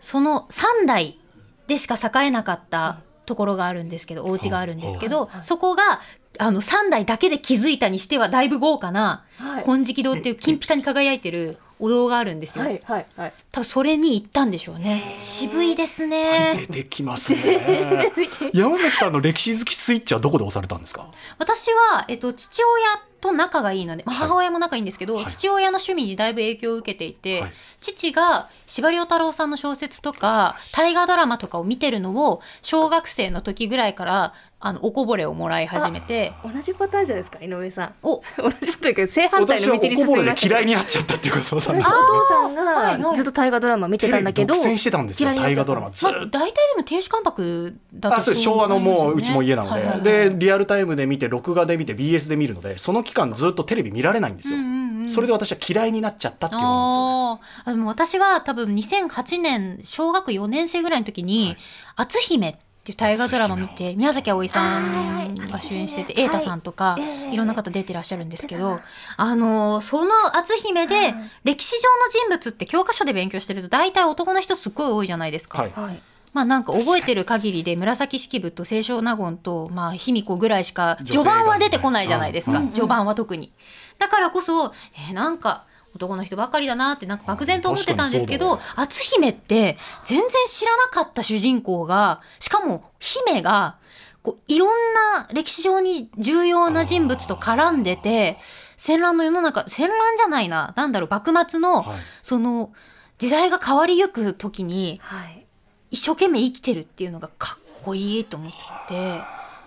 [0.00, 1.20] その3代
[1.68, 6.00] でしか栄えなかったところがあるんですけどお家があるんですけど、そこが
[6.38, 9.64] あの3代だけで築いたにしてはだいぶ豪華なはい。
[9.64, 12.64] 金色堂っていう金ピカに輝いてるお堂があるんですよ。
[12.64, 13.32] はいはいはい。
[13.52, 15.14] 多分それに行ったんでしょうね。
[15.18, 16.66] 渋いですね。
[16.68, 18.12] 出てきますね。
[18.54, 21.06] 山崎さんの歴史好きスイッチはどこで押されたんですか？
[21.38, 22.86] 私は、えっと、父親
[23.20, 24.28] と仲がいいので、まあ、はい。
[24.28, 25.26] 母親も仲いいんですけど、はい。
[25.26, 27.52] 父親の趣味にだいぶ影響を受けていて、はい。
[27.80, 34.34] 父が司馬遼太郎さんの小説とか大河ドラマとかを見てるのを小学生の時ぐらいから
[34.66, 36.32] あのおこぼれをもらい始めて。
[36.42, 37.94] 同じパターンじゃないですか井上さん。
[38.02, 38.20] お。
[38.36, 43.00] 同じパターンだけど正反対私はおの道にこぼれで進みました嫌いになっちゃったっていうかそうなんですお父さんはいはい。
[43.00, 50.02] がずっと大河ドラマ見てたんだけど独占してたんですよ大河ドラマずまあ、っと大体でも亭主関白だとあそうです昭和のもううちも家なので、はいはいはい。
[50.02, 57.62] でリアルタイムで見て録画で見て BS で見るのでその期間ずっとテレビ見られないんですよ、うんうんうんそれで私は嫌いになっちゃったっていうのなんですよ。
[57.62, 57.70] ねあー。
[57.70, 61.56] あでも私は多分2008年小学4年生ぐらいの時に
[61.96, 66.98] 「篤姫」っていう大河ドラマ見て宮崎あおいさんが主演してて瑛太さんとか
[67.32, 67.36] い。
[67.36, 68.80] ろんな方出てらっしゃるんですけど
[69.16, 75.58] あのーその篤姫で歴史上の人物って教科書で勉強してると大体男の人すっごい多いじゃないですか。
[75.62, 75.72] はい。
[75.74, 76.00] はい。
[76.32, 82.68] まあなんか覚えてる限りで紫式部と清少納言とまあ卑弥呼ぐらいしか序盤は出てこないじゃないですか、うん。
[82.72, 83.52] 序盤は特に。
[83.98, 84.72] だからこそ、
[85.08, 85.64] えーなんか
[85.96, 93.78] 男の人ばっかりだなってなんか漠然と思ってたんですけど確篤姫って全然知らなかった主人公がしかも姫が
[94.22, 98.38] こういろんな歴史上に重要な人物と絡んでて
[98.76, 101.98] 戦乱の世の中戦乱じゃないななんだろう幕末の、はい。
[102.22, 102.72] その
[103.18, 105.46] 時代が変わりゆく時にはい。
[105.90, 108.52] 一生懸命生きてるっていうのがかっこいいと思っ
[108.88, 109.20] て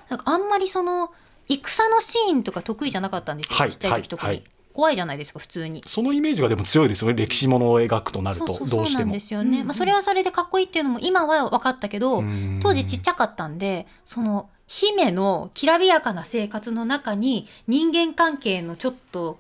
[0.10, 1.12] なんかあんまりその
[1.48, 3.72] 戦のシーンとか得意じゃなかったんですよ、はい。
[3.72, 4.38] ちっちゃい時とかに、はい。
[4.38, 5.84] はい怖いじゃないですか普通に。
[5.86, 8.86] そのイメージがでも強いですよね歴史ものを描くとなるとどうしても。
[8.86, 12.62] そうなんですよね、まあ、それはそれでかっこいいっていうのも今は分かったけどうん。
[12.64, 19.38] 当時ちっちゃかったんでその姫のきらびやかな生活の中に人間関係のちょっと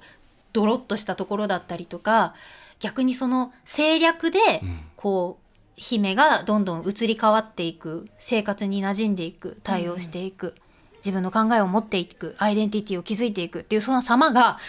[0.51, 2.35] ドロッとしたところだったりとか
[2.81, 4.79] 逆にその政略でうん。
[4.97, 5.43] こう
[5.77, 10.55] 姫がどんどん移り変わっていく生活に馴染んでいく対応していく、
[10.97, 14.59] 自分の考えを持っていくアイデンティティを築いていくっていうその様が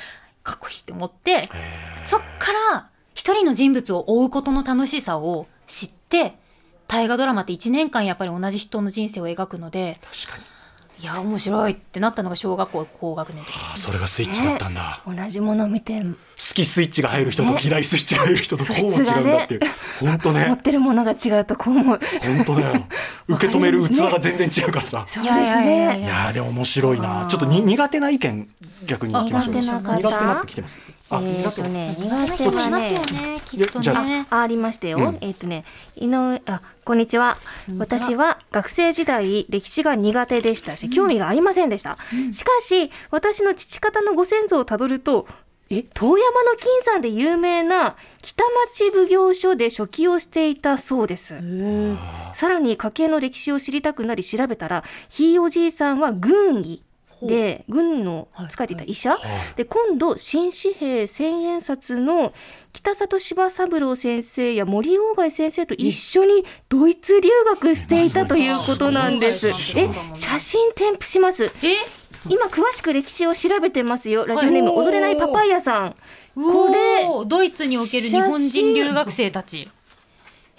[0.51, 1.49] かっこいいって思って
[2.09, 6.35] そっから一人の人物を追うことの楽しさを知って
[6.89, 10.01] 大河ドラマって1年間やっぱり同じ人の人生を描くので
[11.01, 17.59] いや面白いってなったのが小学校高学年とかあそれがスイッチだったんだ、同じものを見て好きスイッチが入る人とね。
[17.63, 19.61] 嫌いスイッチが入る人とこうも違うんだっていう、
[20.01, 22.87] 本当持っねてるものが違うとこう思う本当だよ。
[23.29, 25.07] 受け止める器が全然違うからさ。
[25.09, 27.27] そうですいやいやでも面白いな。
[27.29, 28.49] ちょっとに苦手な意見
[28.87, 30.79] 逆にいきましょう苦手な方苦手なってきてます。
[31.11, 34.99] あ、えーとね苦手人もいはますよねねきっとじゃあねあありましたよ。
[34.99, 35.19] うん。
[35.21, 35.65] えっ、とね、
[35.97, 37.37] 井上、あ、こんにちは。
[37.79, 40.77] 私は学生時代、歴史が苦手でした。
[40.77, 41.97] し、興味がありませんでした。
[42.33, 45.27] しかし、私の父方のご先祖をたどると、
[45.73, 51.35] え、遠山の金山で有名な北町奉行所で書記をしていたそうです。
[52.35, 56.83] さらに家系の歴史を知りたくなり調べたら、ひいおじいさんは軍医
[57.23, 59.17] で、軍の使っていた医者、
[59.57, 62.33] で今度新紙幣千円札の
[62.73, 69.49] 北里柴三郎先生や森鴎外先生と一緒にドイツ留学していたということなんです。
[69.49, 69.53] え
[70.15, 71.45] 写真添付します。
[71.45, 71.51] え？
[72.29, 74.27] 今詳しく歴史を調べてますよ。
[74.27, 75.97] ラジオネームはい踊れないパパイヤさん。
[76.35, 79.69] これれドイツにおける日本人留学生たち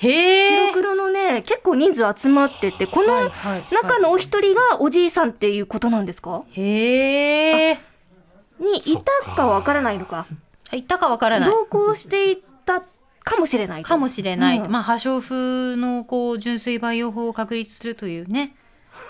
[0.02, 3.30] 白黒のねね結構人数集まっててこの
[3.72, 6.44] 中のお一人がおじいさんっていうことなんですか？
[6.52, 7.80] へえ
[8.60, 10.26] にいたかわからないのか？
[10.74, 11.50] いたかわからない。
[11.50, 12.84] 同行していた
[13.24, 13.90] かもしれないと。
[13.90, 14.72] かもしれない、うん。
[14.72, 18.56] まあ破傷風のこう純粋培養法を確立するというね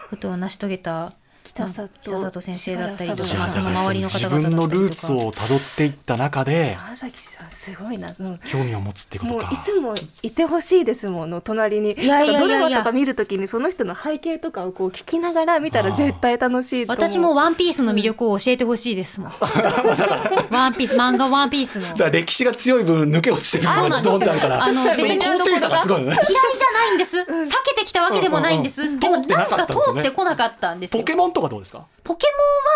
[0.09, 4.69] ことを成し遂げた北里北里先生だったりとかその周りの方自々だったりとか。
[4.69, 8.13] 分のルーツをたどっていった中で山崎さんすごいな。
[8.17, 11.91] うん興味を持つってこともうかいつもいてほしいですもの隣に。
[11.93, 12.39] いやいやいやいや。
[12.39, 17.09] ドラマとか見るときにその人の背景とかをこう聞きながら見たら絶対楽しいと思う。
[17.09, 19.31] 私もワンピースの魅力を教えてほしいですもん。
[20.49, 22.09] ワンピース漫画ワンピースの。
[22.09, 24.63] 歴史が強い分抜け落ちてるそうなんですよあるから。
[24.63, 26.13] あの別に高低差がすごいよね。
[26.13, 27.17] 嫌いじゃないんです。
[27.17, 27.25] 避
[27.65, 28.81] けてきたわけでもないんです。
[28.81, 28.87] うん。
[28.87, 30.99] うんうんでもななんか通かってこなかったんですよ。
[30.99, 31.85] ポケモンとかどうですか？
[32.03, 32.27] ポケ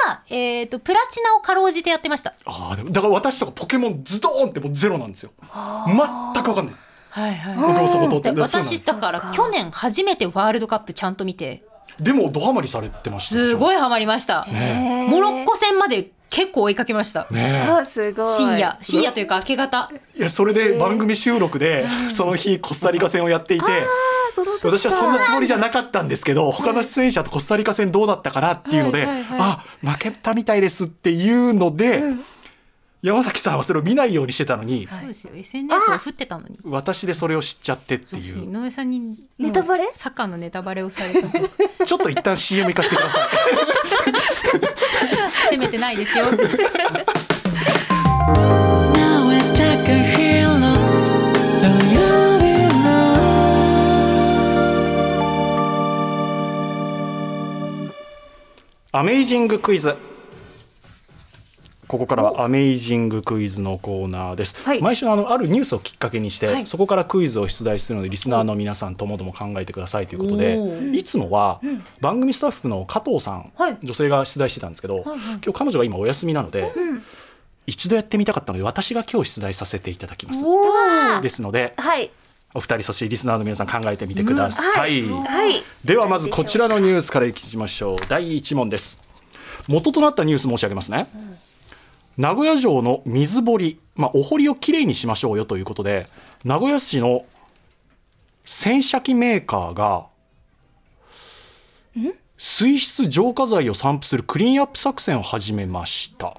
[0.05, 2.33] モンはえっ、とプラチナをかろうじてやってました。
[2.45, 5.31] ああでもだから私とかポケモンズドーンってもうゼロなんですよ。
[5.87, 5.97] 全
[6.43, 6.83] く分かんないです。
[7.09, 7.55] はいはい。
[7.55, 11.63] 僕もそこ通って私だから去年初めてワールドカップちゃんと見て
[11.99, 13.35] でもドハマりされてました。
[13.35, 14.45] いすごいハマりました。
[14.45, 17.27] ねモロッコ戦まで結構追いかけました。
[17.31, 18.27] ねあすごい。
[18.27, 18.77] 深夜。
[18.81, 19.89] 深夜というか明け方。
[20.15, 23.65] いやそれで番組収録でその日コスタリカ戦をやっていて
[24.63, 29.39] 私はそんなつもりじゃなかったんですけど他の出演者とコスタリカ戦どうだったかなっていうのではいはいはい。
[29.39, 32.01] あ負けたみたいですっていうので
[33.01, 35.33] 山崎さんはそれを見ないようにしてたのにそうですよ。
[35.35, 36.57] SNS を振ってたのに。
[36.63, 38.45] 私でそれを知っちゃってっていう。
[38.45, 39.89] 井上さんにネタバレ？
[39.93, 41.47] サッカーのネタバレをされたの。
[41.85, 43.29] ちょっと一旦 CM 行かせてください。
[45.49, 46.25] 責めてないですよ?
[58.91, 59.95] アメイジングクイズ
[61.87, 64.81] ここからはアメイジングクイズのコーナーです、はい。
[64.81, 66.67] 毎週あのあるニュースをきっかけにして、はい。
[66.67, 70.59] そこからクイズを出題するのでリスナーの皆さんともども考えてくださいということで
[70.93, 71.61] いつもは
[72.01, 73.77] 番組スタッフの加藤さん、はい。
[73.83, 75.19] 女性が出題してたんですけど、はいはい。
[75.19, 76.71] 今日彼女が今お休みなので、
[77.67, 80.43] 一度やってみたかったので私が今日出題させていただきます。
[81.21, 82.11] ですのではい。
[82.53, 85.61] お二人そしてリスナーの皆さん考えてみてください、はい。
[85.83, 87.97] ではまずこちらのニュースからいきましょう。
[88.07, 88.97] 第1問です。
[89.67, 91.07] 元となったニュース申し上げますね、
[92.17, 96.07] 名古屋城の水堀、まあ、お堀をきれいにしましょうよということで
[96.43, 97.25] 名古屋市の
[98.45, 100.07] 洗車機メーカーが
[102.37, 106.35] 水質浄化剤を散布するクリーンアップ作戦を始めました、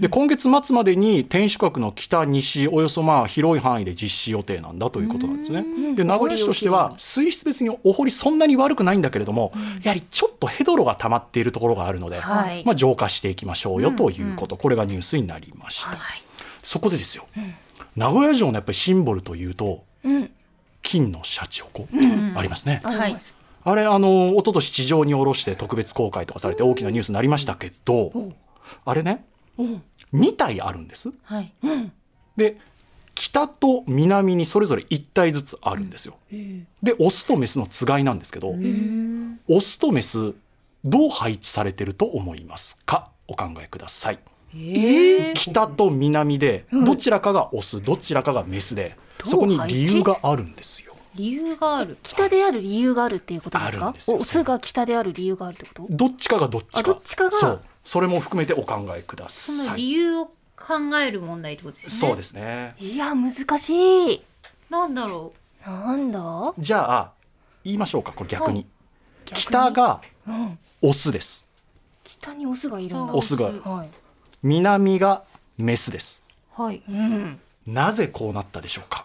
[0.00, 5.64] で今月末までに天守閣の北西およそまあ広い範囲で実施予定なんだということなんですね。
[5.94, 12.64] で名古屋市としては水質別にお堀そんなに悪くないんだけれども、やはりちょっとヘドロが溜まっているところがあるので、はい。
[12.64, 15.98] まあ、浄化していきましょうよということ、これがニュースになりました。
[16.62, 17.26] そこでですよ、
[17.96, 19.84] 名古屋城のやっぱりシンボルというと、
[20.82, 21.86] 金のシャチホコ、
[22.34, 22.80] ありますね。
[22.82, 23.16] はい
[23.68, 28.12] あれあの一昨年地上に下ろして特別公開とかされて大きなニュースになりましたけど、
[28.84, 29.24] あれね、
[30.14, 31.10] 2体あるんです。
[31.24, 31.52] はい
[32.36, 32.58] で
[33.16, 36.16] 北と南にそれぞれ1体ずつあるんですよ。
[36.82, 38.54] でオスとメスのつがいなんですけど
[39.48, 40.34] オスとメス
[40.84, 43.10] どう配置されてると思いますか？
[43.26, 44.20] お考えください。
[44.54, 50.85] え北と南でどちらかがオスどちらかがメスでそこに理由があるんですよ。
[51.16, 51.98] 理由がある。
[52.02, 53.94] 北である理由があるっていうことですか？
[54.16, 55.86] オスが北である理由があるってこと？
[55.90, 56.78] どっちかがどっちか。
[56.80, 57.60] あどっちかがそう。
[57.84, 59.76] それも含めてお考えくだそのさい。
[59.78, 61.90] 理由を考える問題ってことですね。
[62.08, 62.74] そうですね。
[62.78, 64.22] いや難しい。
[64.70, 65.32] なんだろ
[65.64, 66.54] なんだ？
[66.58, 67.12] じゃあ
[67.64, 68.66] 言いましょうかこれ逆に。
[69.24, 69.42] 逆に？
[69.42, 70.58] 北がうん。
[70.82, 71.46] オスです。
[72.04, 73.06] 北にオスがいるんだ。
[73.06, 73.46] そうオスが。
[73.46, 73.88] はい。
[74.42, 75.24] 南が
[75.58, 76.22] メスです。
[76.58, 76.82] うはい。
[76.88, 77.40] うん。
[77.66, 79.04] なぜこうなったでしょうか？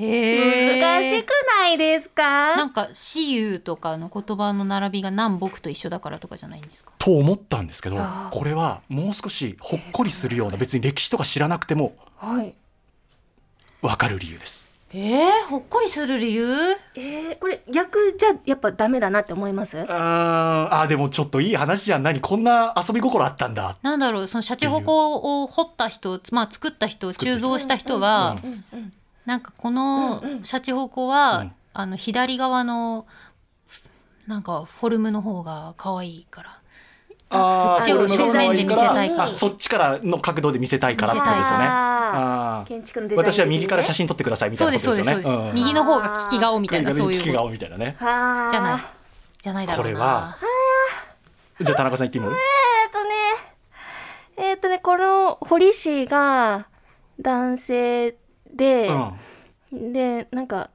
[0.00, 2.56] 難しくないですか？
[2.56, 6.92] なんか私有とかの言葉の並びが南北と一緒だからとかじゃないんですか？
[6.98, 7.96] と思ったんですけど
[8.30, 12.54] これはもう少しほっこりするような別に歴史とか知らなくてもはい。
[13.82, 14.68] わかる理由です。
[14.92, 16.44] えー、ほっこりする理由？
[16.96, 19.76] えー、これ逆じゃやっぱダメだなって思います？
[19.78, 22.02] うーんあーでもちょっといい話じゃん。
[22.02, 23.76] 何こんな遊び心あったんだ。
[23.82, 27.12] なんだろうそのシャチホコを掘った人まあ作った人。
[27.12, 28.92] 作った人鋳造した人が、うんうん
[29.26, 31.52] なんかこのシャチホコは、うん。
[31.72, 33.06] あの左側の
[34.26, 36.56] なんかフォルムの方が可愛いから。
[37.32, 39.30] ああ一応それの方がいいか正面で見せたいから。
[39.30, 41.64] そっちからの角度で見せたいからってことですよね。
[41.64, 42.74] ああ
[43.16, 45.22] 私は右から写真撮ってくださいみたいそうなことですよね。
[45.22, 47.94] ですそうですそうです、ん右の方が利き顔みたいなそういう利き顔みたいなね。
[48.00, 48.80] はあじゃない。
[49.40, 49.92] じゃないだろうな。
[49.92, 50.36] これは？
[51.60, 52.32] じゃあ田中さん言ってみる？
[52.32, 53.04] えっと
[54.42, 54.48] ね。
[54.48, 56.66] えっとねこの堀氏が
[57.20, 58.16] 男性
[58.54, 58.88] で、
[59.72, 59.92] うん。
[59.92, 60.70] でなんか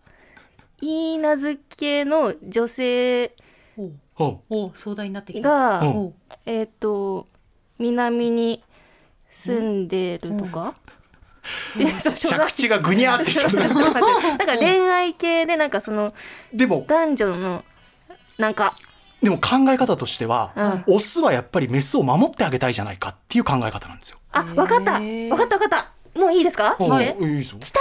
[0.80, 3.36] ピーナズ系の女性
[5.04, 5.50] になってきた。
[5.50, 5.86] が、う。
[5.86, 6.14] んお
[6.46, 7.28] えっ、と
[7.80, 8.64] 南に
[9.32, 10.76] 住んでるとか、
[12.16, 13.74] 着地がぐにゃってしてる。
[13.74, 16.14] なんか恋愛系でなんかその
[16.54, 17.66] でも男女の
[18.38, 18.74] なんか。
[19.22, 24.20] でも考え方としては、オスはやっぱりメスを守ってあげたいじゃないかっていう考え方なんですよ。
[24.32, 24.92] あわかった。
[24.94, 27.16] わかったわかったもういいですか、はい。
[27.16, 27.80] 北風か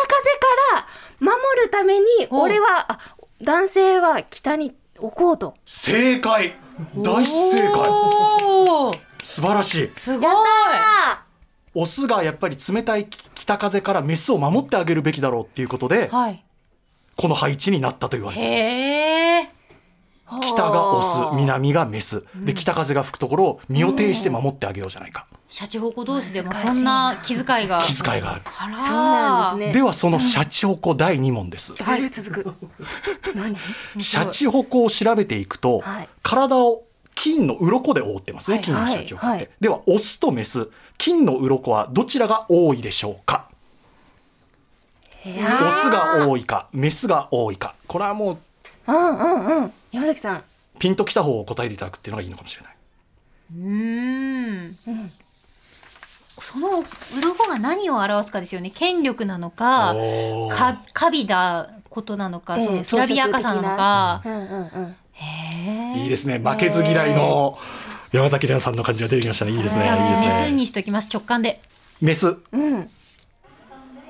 [0.75, 0.87] ら
[1.21, 2.99] 守るためにお俺はあ
[3.41, 5.55] 男性は北に置こうと。
[5.65, 6.55] 正解。
[6.97, 7.85] 大正解。
[9.23, 9.91] 素晴らしい。
[9.97, 10.33] すごい。
[10.35, 11.25] あ
[11.75, 16.45] オスがやっぱり冷たい北風からメスを守ってあげるべきだろうっていうことではい。
[17.17, 19.54] この配置になったと言われています
[20.41, 22.25] 北がオス南がメス。
[22.35, 25.27] で北風が吹くところを身を挺して守ってあげようじゃないか。
[25.49, 27.81] シャチホコ同士でもそんな気遣いが。
[27.83, 28.43] 気遣いがある。
[28.45, 29.75] あらそうなんですね。
[29.75, 31.75] ではそのシャチホコ第2問です。
[31.75, 32.55] はい続く。
[33.37, 33.57] 何？
[33.99, 36.09] シャチホコを調べていくと、はい。
[36.23, 36.85] 体を
[37.15, 38.65] 金の鱗で覆ってますね、はい。
[38.65, 43.49] 金のシャチホコって、はいではオスとメス金の鱗はどちらが多いでしょうか？
[45.27, 47.75] オスが多いかメスが多いか。
[47.87, 48.39] これはもう
[48.87, 50.45] うんうんうん山崎さん。
[50.81, 52.75] ピンときた方を答えていただくっていうのがいいのかもしれない。
[53.55, 54.77] うーん。
[56.41, 56.85] その
[57.17, 58.71] 鱗が何を表すかですよね。
[58.71, 59.95] 権力なのか
[60.51, 64.97] か過びたことなのか、ええそのきらびやかさなのか、うんうんうん。
[65.13, 66.39] へえいいですね。
[66.39, 67.57] 負けず嫌いの
[68.11, 69.53] 山崎怜奈さんの感じが出てきましたね。
[69.53, 69.85] いいですね。
[69.85, 71.09] じゃあいいですメスねにしときます。
[71.13, 71.63] 直感で。
[72.01, 72.35] メス。
[72.51, 72.91] うん。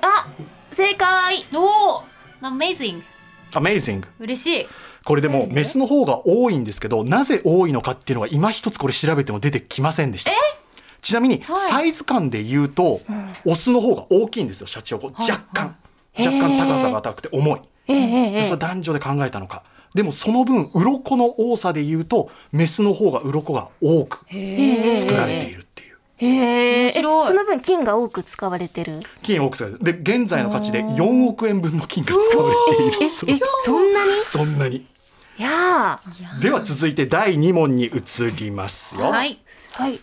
[0.01, 0.27] あ
[0.75, 1.45] 正解。
[1.53, 2.03] おお
[2.41, 3.03] Amazing
[3.59, 4.03] Amazing.
[4.19, 4.67] 嬉しい。
[5.03, 10.31] これでもメスの方が多いんですけどなぜ多いのかっていうのが今一つこれ調べても出てきませんでした。
[11.01, 13.01] ちなみにサイズ感で言うと、
[13.45, 15.07] オスの方が大きいんですよシャチホコ。
[15.21, 15.75] 若干、
[16.17, 19.63] 若干高さが高くて重い、えそれは男女で考えたのか。
[19.93, 24.25] でもその分鱗の多さで言うとメスの方が鱗が多く
[24.97, 25.64] 作られている
[26.17, 29.01] へえその分金が多く使われてる？
[29.21, 30.03] 金多く使われてる。
[30.03, 33.07] で現在の価値で4億円分の金が使われている。
[33.07, 34.11] そうえそんなに？
[34.25, 34.77] そんなに。
[35.37, 36.41] いやー。
[36.41, 38.01] では続いて第2問に移
[38.37, 39.39] りますよ、はい。
[39.73, 39.99] はい。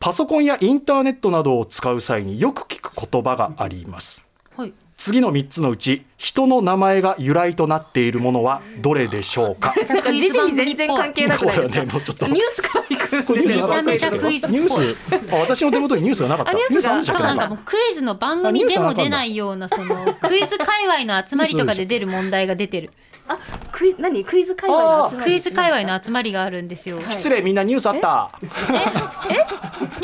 [0.00, 4.26] パソコンやインターネットなどを使う際によく聞く言葉があります。
[4.56, 9.74] はい次の3つのうち人の名前が由来となっているものはどれでしょうか？
[9.84, 12.26] じゃあクイ時事に全然関係なくないねもうちょっと。
[12.26, 14.58] ニュースから行くめちゃめちゃクイズっぽい。
[14.60, 16.50] ニュースあ私の手元にニュースがなかった。
[16.52, 22.90] あニューなんかもうクイズの番組でも出ないようなそのクイズ界隈の集まりとかで出る問題が出てる
[23.28, 23.38] あ
[23.72, 24.24] クイ何？
[24.24, 25.30] クイズ界隈の集まり。
[25.32, 28.30] クイズ界隈の集まりがあるんですよ、失礼みんなニュースあった？
[28.40, 28.48] ニ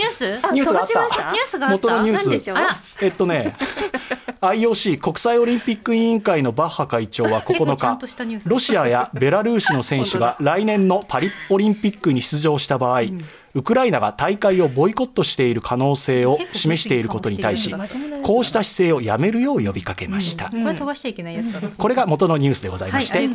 [0.05, 0.41] ュース？
[0.43, 1.33] あニュースがあった。
[1.33, 1.89] ニュースがあった？
[1.89, 2.53] 元のニュース。
[2.53, 2.69] あら。
[3.01, 3.55] えっとね
[4.41, 8.45] IOC 国際オリンピック委員会のバッハ会長は結構ちゃん9としたニュース。
[8.45, 13.03] 日ロシアやベラルーシの選手が来年のパリオリンピックに出場した場合、
[13.55, 17.75] ウクライナが大会をボイコットしている可能性を示していることに対し
[18.23, 23.29] こうした姿勢をやめるよう呼びかけました、これ飛ばしちゃいけないやつだ、これが元のニュースでございはいまして、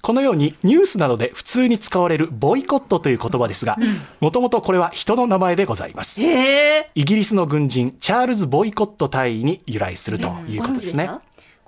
[0.00, 3.76] このようにニュースなどで普通に使われるボイコットという言葉ですが
[4.20, 6.20] もともとこれは人の名前でございます。
[6.20, 11.10] イギリスの軍人チャールズ・ボイコット大尉に由来するということですね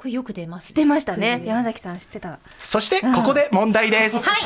[0.00, 1.42] これよく出ます知ってましたね。
[1.44, 2.38] 山崎さん知ってた。
[2.62, 4.26] そしてここで問題です。
[4.26, 4.40] はい。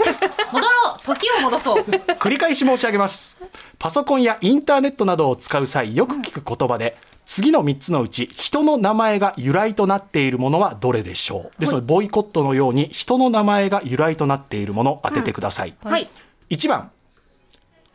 [0.50, 1.04] 戻ろう。
[1.04, 1.82] 時を戻そう。
[2.16, 3.36] 繰り返し申し上げます。
[3.78, 11.60] パソコンやインターネットなどを使う際よく聞く言葉で次の3つのうち人の名前が由来となっているものはどれでしょう？
[11.60, 16.08] ですのでボイコットのように人の名前が由来となっているものを当ててください、はい。
[16.48, 16.90] 1番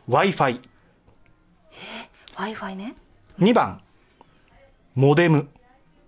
[0.08, 0.62] w i f i
[2.38, 2.94] ワイファイね。
[3.40, 3.82] 2番
[4.94, 5.48] モデム。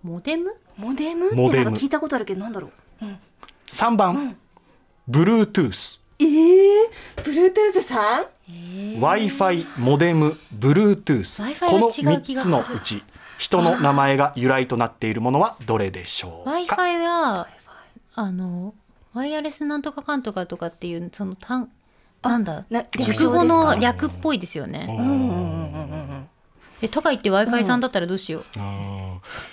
[0.04, 0.61] モデム？
[0.82, 1.32] モデム？
[1.32, 1.70] モデム。
[1.76, 3.04] 聞いたことあるけどなんだろう。
[3.66, 4.36] 3番、
[5.08, 8.26] Bluetooth ええー、Bluetooth さん
[9.00, 10.36] ？w i f i モデム。
[10.58, 13.04] Bluetooth Wi-Fi このは違う気3つのうち
[13.38, 17.48] 人の名前が由来となっているものはどれでしょう w i か？F i は
[18.14, 18.74] あの
[19.14, 21.70] ワイヤレスなんとかかんとかとかっていうその単
[22.22, 22.66] なんだ？
[22.70, 24.86] な熟語の略っぽいですよね。
[24.88, 25.81] うんうんうんうんうん
[26.82, 28.42] えとか言って w i f i さんだったらどうしよう？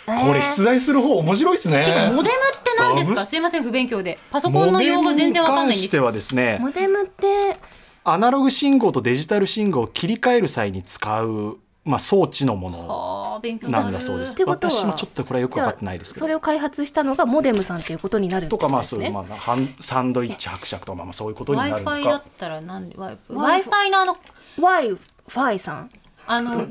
[0.05, 1.85] これ出題する方面白いですね。
[1.85, 3.25] てかモデムって何ですか？
[3.25, 4.17] すいません不勉強で。
[4.31, 6.01] パソコンの用語全然わかんないんですよ。
[6.01, 7.57] モデムに関してはですねモデムって？
[8.03, 14.41] アナログ信号とデジタル信号を切り替える際に使う、まあ、装置のものあー勉強になんだそうです。
[14.45, 16.23] 私もちょっとこれはよく分かってないですけど。
[16.23, 18.59] それを開発したのがモデムさんっていうことになるんですね。
[18.59, 24.17] とかまあそういう、まあ、ハンサンドイッチ伯爵とかまあまあそういうことになるの f i だかったらなんで w i f i のあの
[24.57, 25.91] Wi-Fi さん？
[26.31, 26.69] あの中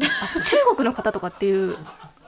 [0.76, 1.76] 国の方とかっていう。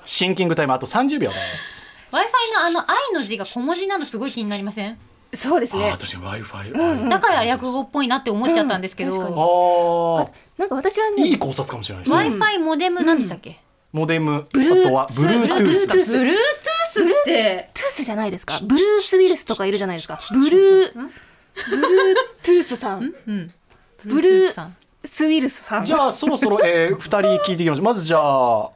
[0.05, 1.91] シンキングタイムあと30秒です。
[2.11, 2.27] Wi-Fi の
[2.67, 4.99] あの愛の字が小文字なのすごい気になりません？
[5.35, 5.91] そうですね。
[5.91, 9.27] あー確かに w i f i だから略語っぽいなって思っちゃったんですけど、うん。
[9.27, 10.29] あ
[10.59, 12.37] なんか私はねあいい考察かもしれないですね。
[12.37, 13.61] Wi-Fi モデムなんでしたっけ、
[13.93, 15.47] モデムあルとは Bluetooth
[15.87, 15.95] か。
[15.95, 17.71] Bluetooth って。
[17.75, 18.59] トゥースじゃないですか？
[18.65, 20.19] ブルース・ウィルスとかいるじゃないですか？
[20.33, 20.93] ブルー。
[20.95, 23.15] ブルートゥースさん。
[23.29, 23.53] うん。
[24.05, 24.49] ブルー。
[24.49, 25.85] Bluetooth さんス・ウィルスさん。
[25.85, 27.85] じゃあそろそろ、えー、2人聞いていきましょう。
[27.85, 28.71] まずじゃあ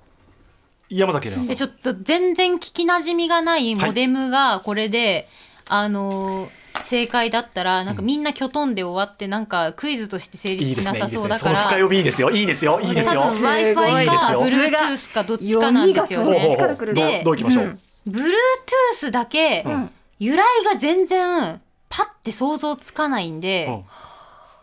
[0.88, 1.46] 山崎怜奈さん。
[1.46, 5.28] でちょっと全然聞きなじみがないモデムがこれで、
[5.68, 6.50] あのー
[6.82, 11.52] 正解だったらなんかみんなきょとんで終わってなんかクイズとして成いい立しなさそうだから。
[11.52, 13.22] ねその深読みいいですよいいですよいいですよ。
[13.22, 16.48] Wi-Fi か Bluetooth かどっちかなんですよね。
[16.94, 19.64] でどういきましょう、Bluetooth だけ
[20.18, 23.84] 由来が全然パッて想像つかないんで、うん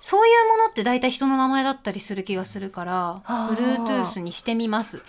[0.03, 5.03] そういうものって大体人の名前だったりする気がするから Bluetooth にしてみます。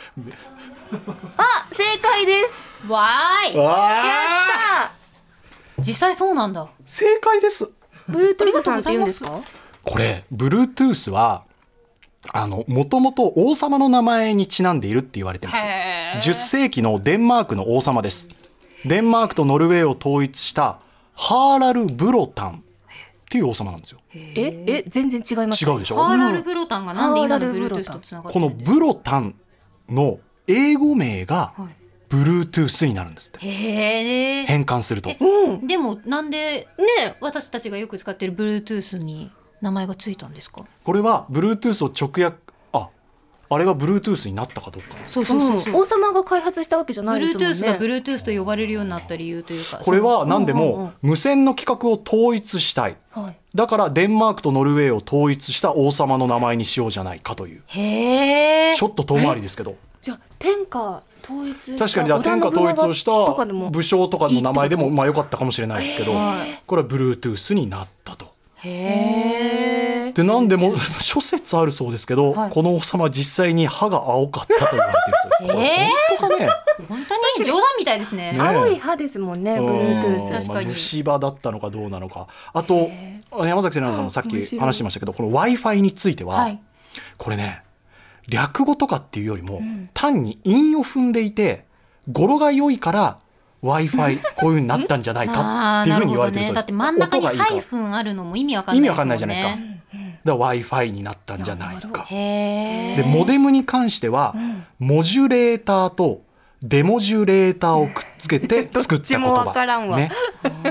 [1.38, 2.42] あ正解で
[2.84, 2.92] す。
[2.92, 3.56] わーい。
[3.56, 4.92] わやあっ
[5.78, 6.68] た実際そうなんだ。
[6.84, 7.70] 正解です。
[8.06, 9.40] ブルートゥースさんって言うんですか？
[9.82, 11.44] これ Bluetooth は
[12.30, 15.62] あのもともと王様の名前にちなんでいるって言われてます。
[15.64, 16.18] へー。
[16.18, 18.28] 10世紀のデンマークの王様です。
[18.84, 20.80] デンマークとノルウェーを統一した
[21.14, 22.62] ハーラル・ブロタン
[23.32, 24.00] っていう王様なんですよ。
[24.14, 25.96] ええ全然違います違うでしょ？
[25.96, 29.34] ハーラルブロタンがなんで今のとつながってこのるんですブロタン
[29.88, 31.76] の英語名がはい。
[32.10, 33.46] Bluetooth になるんですって。
[33.46, 35.10] へえ変換すると。
[35.18, 35.66] うん。
[35.66, 36.68] でもなんで
[36.98, 37.16] ね。
[37.22, 39.30] 私たちがよく使ってる Bluetooth に
[39.62, 40.66] 名前がついたんですか？
[40.84, 42.51] これは Bluetooth を直訳
[43.52, 44.96] ああれが Bluetooth になったかどうか。
[45.08, 45.82] そうそうそうそう。
[45.82, 47.48] 王様が開発したわけじゃないですもんね。
[47.48, 49.78] Bluetooth が Bluetooth と呼ばれるようになった理由というか。
[49.78, 50.78] これは何でうんうんうん。
[50.78, 52.96] も無線の規格を統一したい。
[53.10, 53.36] はい。
[53.54, 57.62] だからデンマークとノルウェーを統一した王様の名前にしようじゃないかという。
[57.66, 58.74] へえ。
[58.74, 59.76] ちょっと遠回りですけど。
[60.00, 63.66] じゃあ天下統一した確かに天下統一をしとかでも。
[63.66, 66.14] た武将とかの名前でもまあ良かったかもしれないですけど。
[66.14, 66.62] はい。
[66.66, 68.32] これは Bluetooth になったと。
[68.64, 69.71] へえ
[70.14, 72.50] で何でも 諸説あるそうですけど、はい。
[72.50, 75.52] この王様は実際に歯が青かったと言われているそうです。
[75.52, 75.88] これえ
[76.18, 76.48] 本当かね？
[76.88, 77.44] 本当に？
[77.44, 78.32] 冗談みたいですね。
[78.32, 79.66] ね青い歯ですもんねうん。
[79.66, 80.48] Bluetooth 確かに。
[80.48, 82.26] まあ虫歯だったのかどうなのか。
[82.52, 82.90] あと
[83.30, 86.60] 山崎怜奈さんもさっき話してましたけどこの w i f i については、はい。
[87.16, 87.62] これね
[88.28, 89.60] 略語とかっていうよりも、
[89.94, 91.64] 単に韻を踏んでいて
[92.10, 93.18] 語呂が良いから
[93.62, 96.62] w i f i こういう風になったんじゃないかっていうふうに言われてるそうです。
[96.62, 96.62] ね。
[96.62, 99.56] だって真ん中にハイフンあるのも意味わかんない意味わかんないじゃないですか。
[100.24, 102.06] だ w i f i になったんじゃないか。
[102.10, 104.34] でモデムに関しては、
[104.78, 106.22] モジュレーターと
[106.62, 109.44] デモジュレーターをくっつけて 作った言葉。
[109.44, 110.10] わね。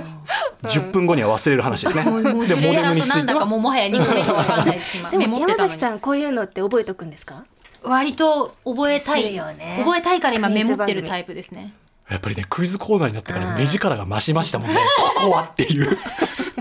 [0.63, 2.03] 10分後には忘れる話ですね。
[2.03, 7.43] もうモジュレーターとなんだかはもうもはや2個目がわかんないででメも山崎さんこういうのって覚えとくんですか？
[7.83, 11.73] 割と覚えたい覚えたいから今メモってるタイプですね
[12.09, 14.75] やっぱりねクイズコーナーになってから目力が増しましたもんね。
[15.15, 15.97] ここはっていう。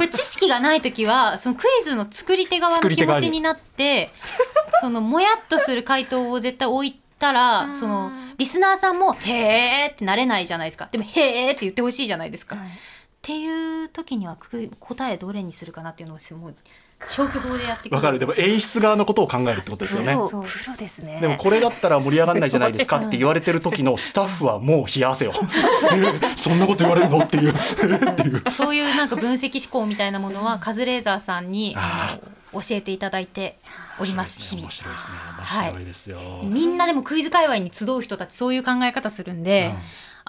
[0.00, 4.08] これ知識がない時はそのクイズの作り手側の気持ちになって
[4.80, 10.88] そのもやっとする回答を絶対置いたらそのリスナーさんも「へーってなれないじゃないですか。
[10.90, 12.56] でも「へーって言ってほしいじゃないですか。
[12.56, 12.58] っ
[13.20, 16.54] ていう時にはく答えどれにするかなっていうのをもう
[17.04, 20.14] 消去法でやってくわかるでも演出側のことを考えるってことですよね。
[20.14, 25.32] そうプロですねでもこれだったら盛り上がらないじゃないですかって言われてる時のスタッフはもう冷や汗よ。
[26.22, 27.20] え そんなこと言われるの？
[27.20, 27.54] っていう。
[27.54, 28.50] っていう。
[28.50, 33.56] そういうなんか分析思考みたいなものはカズレーザーさんにああの教えていただいて
[34.00, 35.14] おります日々面白いですね。
[35.38, 36.18] はい面白いですよ。
[36.44, 39.72] みんなでもクイズ界隈に集う人たちそういう考え方するんで、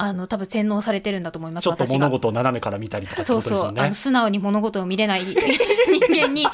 [0.04, 3.68] あの多分洗脳されてるんだと思いますちょっと物事を斜めから見たりとかってそうそう。
[3.68, 3.94] あの。
[3.94, 5.36] 素直に物事を見れない 人
[6.10, 6.48] 間に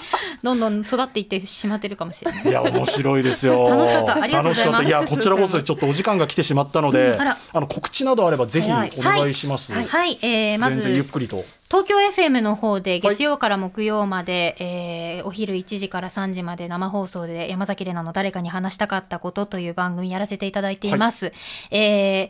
[0.44, 2.46] どんどん育っていってしまってるかもしれない。
[2.46, 3.70] いや面白いですよ。
[3.70, 4.22] 楽しかった。
[4.22, 4.84] ありがとうございます。
[4.84, 8.92] いやこちらこそちょっとお時間が来てしまったので、あらあの告知などあればぜひおはい。
[8.98, 9.72] 願いします。
[9.72, 11.44] はい、えーま全然ゆっずくりと。
[11.70, 21.32] 東京 FM の方で月曜から木曜まで、えーお昼1時から3時まで生放送で山崎怜奈の誰かに話したかったことという番組やらせていただいています。
[21.72, 22.30] えー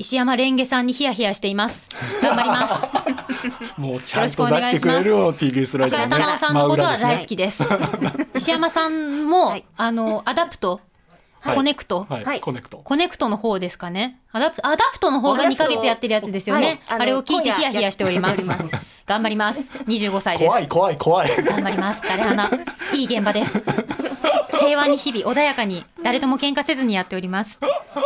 [0.00, 1.86] 石山レンゲさんにヒヤヒヤしています。
[2.22, 2.86] 頑張ります。
[3.76, 6.04] もうちゃんと出してくれるよ TBS ラジオね。
[6.04, 7.26] 菅玉緒さんのことは大好き。
[7.28, 7.62] きです。
[8.34, 10.80] 石山さんも、はいあのアダプト、
[11.40, 12.78] はいコネクト、はい、はいコネクト。
[12.78, 14.20] コネクトの方ですかね。
[14.32, 16.80] アダプアダプトの方が2ヶ月やってるやつですよね。
[16.86, 18.48] はいあれを聞いてヒヤヒヤしております。
[19.06, 19.60] 頑張ります。
[19.86, 20.48] 25歳です。
[20.48, 21.44] 怖い怖い怖い。
[21.44, 22.00] 頑張ります。
[22.08, 22.48] 誰花。
[22.94, 23.62] いい現場です。
[24.60, 27.58] 平和に日々穏やかに誰とも喧嘩せずにやっております。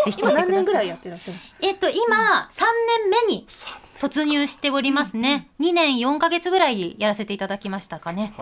[0.04, 0.20] ぜひ。
[0.20, 2.64] 今何年ぐらいやってらっしゃるえっと今3
[3.02, 5.48] 年目にさ突入しておりますね。
[5.60, 8.34] 2年4ヶ月ぐらいやらせていただきましたかね。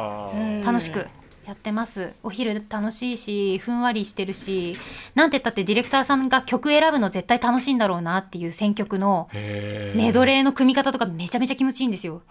[0.65, 1.07] 楽しく
[1.47, 4.77] やってますお昼楽しいしふんわりしてるし
[5.17, 12.23] なんて言ったってディレクターさんが曲選ぶの絶対楽しいんだろうなっていう選曲のメドレーの組み方とかめちゃめちゃ気持ちいいんですよ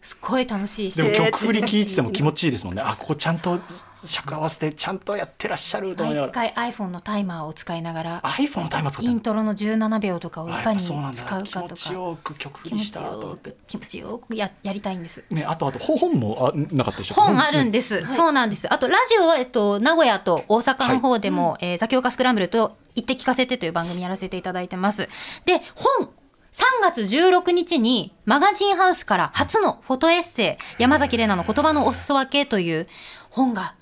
[0.00, 0.94] すっごい楽しいし。
[0.96, 2.82] でも曲振り聞いてても気持ちいいですもんね。
[2.84, 3.58] あここちゃんと
[4.04, 8.20] 尺合わせてちゃんとやってらっしゃると思いなが毎ら回 iPhone のタイマーを使いながら。
[8.22, 15.24] iPhone のタイマーイントロの17秒とかをいかに使うなんうかだ気持とかちよく曲振りしたと気持ちよくややりたいんです。
[15.30, 18.72] ねあとあと本もあなかったでしょ本あるんです、そうなんです。
[18.72, 25.08] あとラジオは、えっと、名古屋と大阪の方でも、えーザキオカスクランブルと「行って聞かせて」という番組やらせていただいてます。
[25.44, 26.08] で本
[26.52, 32.88] 3月16日にマガジンハウスから初のフォトエッセイ山崎怜奈の言葉のお裾分けという
[33.30, 33.74] 本が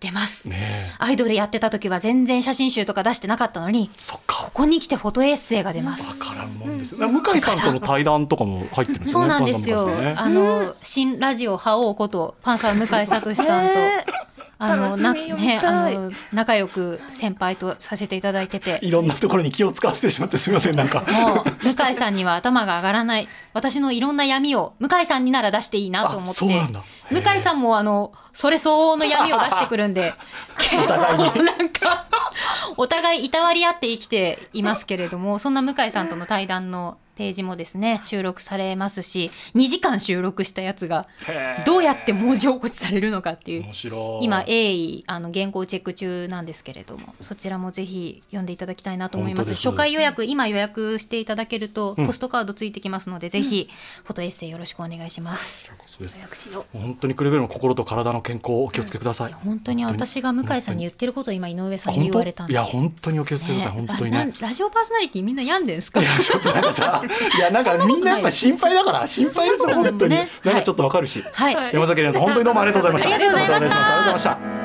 [0.00, 0.94] 出ます、ねえ。
[0.98, 4.44] アイドルやってた時は全然写真集とか出してなかったのにそっか。
[4.44, 6.20] ここに来てフォトエッセイが出ます。
[6.20, 9.86] わからんもんです、向井さんとの対談とかも入ってるんですよねそうなんですよ。
[9.86, 10.14] ね。
[10.18, 14.04] あの、新ラジオ覇王ことパンサー向井聡さんと、ね
[14.58, 18.78] あのなねあの仲良く先輩とさせていただいてて。
[18.82, 21.00] いろんなところに気を使わせてしまってすみませんなんか。
[21.00, 23.28] もう向井さんには頭が上がらない。
[23.52, 26.32] 私のいろんな闇を向井さんになら出していいなと思あって。
[26.34, 26.82] そうなんだ。
[27.10, 30.14] 向井さんもあのそれ相応の闇を出してくるんで。
[30.58, 32.06] 結構なんか
[32.76, 41.06] お互いいたわり合って生きていますけれどもそんな向井さんとの対談のページもですね収録されますし2時間収録したやつが
[41.66, 44.24] どうやって文字起こしされるのかっていう面白い。
[44.24, 49.54] 今鋭意あの原稿チェック中なんですけれどもそちらもぜひ読んでいただきたいなと思います。
[49.54, 52.06] 初回予約今予約していただけるとうん。
[52.06, 53.68] ポストカードついてきますので、ぜひ
[54.04, 64.32] フォトエッセイよろしくお願いします、そう本当にくれぐれも心と体の健康をお気をつけください、本当に私が向井さんに言ってることを今井上さんに言われたんですや本当にお気をつけください、本当にね。
[64.38, 66.00] ラジオパーソナリティみんな病んでんすか？
[66.00, 69.74] いやちょっとなんかさいやなんかみんなやっぱ心配だから心配ですよ。
[69.74, 70.30] 本当に、なんね。
[70.44, 71.54] なんかちょっとわかるし、はい。
[71.72, 73.14] 山崎怜奈さん本当にどうもありがとうございました。
[73.14, 73.76] ありがとうございました。
[73.76, 74.63] ありがとうございました